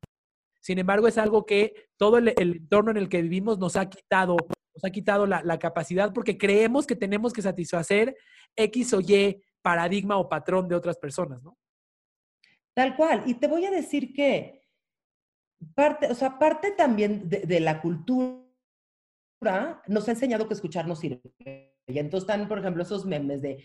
[0.62, 4.36] Sin embargo, es algo que todo el, entorno en el que vivimos nos ha quitado,
[4.76, 8.16] nos ha quitado la, la capacidad porque creemos que tenemos que satisfacer
[8.56, 11.58] X o Y paradigma o patrón de otras personas, ¿no?
[12.80, 13.24] Tal cual.
[13.26, 14.62] Y te voy a decir que
[15.76, 18.42] parte, o sea, parte también de, la cultura
[19.86, 21.22] nos ha enseñado que escuchar no sirve.
[21.88, 23.62] Y entonces están, por ejemplo, esos memes de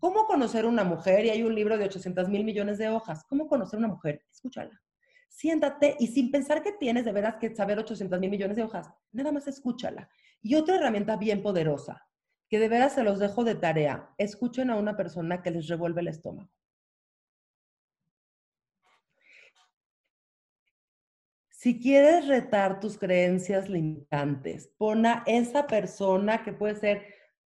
[0.00, 3.22] cómo conocer una mujer y hay un libro de 800 mil millones de hojas.
[3.28, 4.24] ¿Cómo conocer una mujer?
[4.32, 4.82] Escúchala.
[5.28, 8.90] Siéntate y sin pensar que tienes de veras que saber 800 mil millones de hojas,
[9.12, 10.10] nada más escúchala.
[10.42, 12.04] Y otra herramienta bien poderosa,
[12.48, 16.00] que de veras se los dejo de tarea, escuchen a una persona que les revuelve
[16.00, 16.50] el estómago.
[21.66, 27.06] Si quieres retar tus creencias limitantes, pon a esa persona que puede ser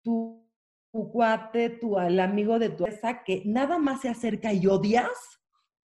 [0.04, 0.48] tu,
[0.92, 5.10] cuate, tu, el amigo de tu esa que nada más se acerca y odias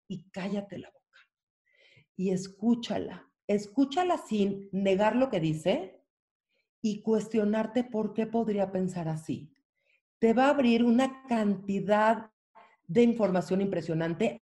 [0.08, 1.20] y cállate la boca.
[2.16, 3.32] Y escúchala.
[3.46, 6.04] Escúchala sin negar lo que dice
[6.82, 9.54] y cuestionarte por qué podría pensar así.
[10.18, 12.32] Te va a abrir una cantidad
[12.88, 14.42] de información impresionante,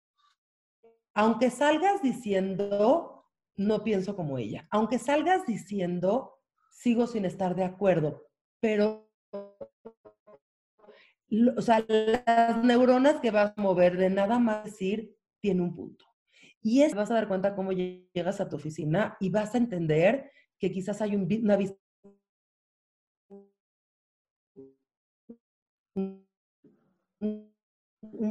[1.12, 3.13] aunque salgas diciendo
[3.56, 4.66] no pienso como ella.
[4.70, 6.38] Aunque salgas diciendo,
[6.70, 8.26] sigo sin estar de acuerdo,
[8.60, 9.10] pero,
[11.56, 16.04] o sea, las neuronas que vas a mover de nada más decir, tiene un punto.
[16.62, 20.30] Y es, vas a dar cuenta cómo llegas a tu oficina y vas a entender
[20.58, 21.78] que quizás hay un, una vista
[25.94, 26.26] un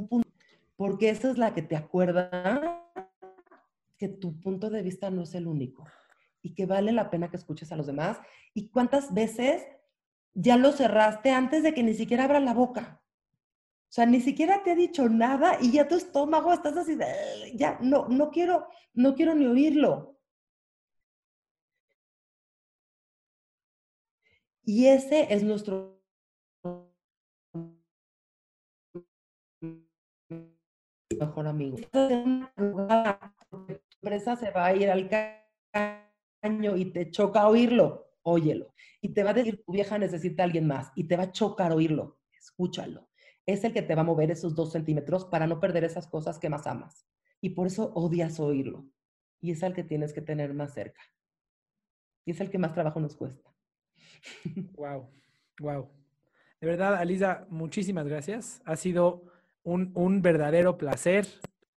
[0.08, 0.30] punto,
[0.76, 2.83] porque esa es la que te acuerda
[4.04, 5.86] que tu punto de vista no es el único
[6.42, 8.20] y que vale la pena que escuches a los demás.
[8.54, 9.66] ¿Y cuántas veces
[10.34, 13.02] ya lo cerraste antes de que ni siquiera abra la boca?
[13.84, 17.06] O sea, ni siquiera te ha dicho nada y ya tu estómago estás así de,
[17.56, 20.20] ya no, no quiero, no quiero ni oírlo.
[24.66, 26.04] Y ese es nuestro
[31.18, 31.78] mejor amigo
[34.04, 35.10] empresa se va a ir al
[35.72, 38.74] caño y te choca oírlo, óyelo.
[39.02, 41.32] Y te va a decir, tu vieja necesita a alguien más y te va a
[41.32, 43.10] chocar oírlo, escúchalo.
[43.46, 46.38] Es el que te va a mover esos dos centímetros para no perder esas cosas
[46.38, 47.08] que más amas.
[47.42, 48.86] Y por eso odias oírlo.
[49.42, 51.02] Y es el que tienes que tener más cerca.
[52.26, 53.50] Y es el que más trabajo nos cuesta.
[54.76, 55.10] Wow,
[55.60, 55.90] wow.
[56.60, 58.62] De verdad, Alisa, muchísimas gracias.
[58.66, 59.26] Ha sido
[59.64, 61.28] un, un verdadero placer.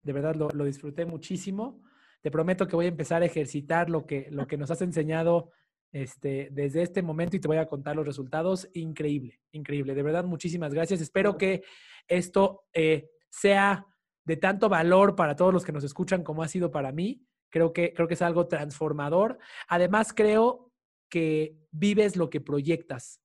[0.03, 1.83] De verdad, lo, lo disfruté muchísimo.
[2.25, 5.51] Te prometo que voy a empezar a ejercitar lo que, lo que nos has enseñado
[5.93, 8.67] este, desde este momento y te voy a contar los resultados.
[8.73, 9.95] Increíble, increíble.
[9.95, 11.03] De verdad, muchísimas gracias.
[11.03, 11.65] Espero que
[12.09, 13.87] esto eh, sea
[14.25, 17.23] de tanto valor para todos los que nos escuchan como ha sido para mí.
[17.51, 19.39] Creo que, creo que es algo transformador.
[19.69, 20.73] Además, creo
[21.11, 23.21] que vives lo que proyectas.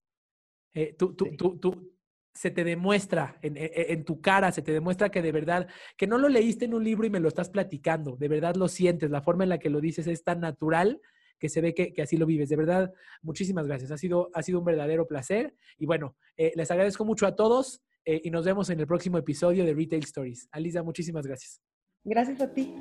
[0.74, 1.98] Eh, tú, tú, tú,
[2.34, 5.68] se te demuestra en, en, tu cara, se te demuestra que de verdad,
[5.98, 8.68] que no lo leíste en un libro y me lo estás platicando, de verdad lo
[8.68, 11.02] sientes, la forma en la que lo dices es tan natural
[11.40, 12.50] que se ve que, así lo vives.
[12.50, 13.92] De verdad, muchísimas gracias.
[13.92, 15.56] Ha sido, ha sido un verdadero placer.
[15.78, 19.18] Y bueno, eh, les agradezco mucho a todos eh, y nos vemos en el próximo
[19.18, 20.48] episodio de Retail Stories.
[20.52, 21.62] Alisa, muchísimas gracias.
[22.04, 22.76] Gracias a ti.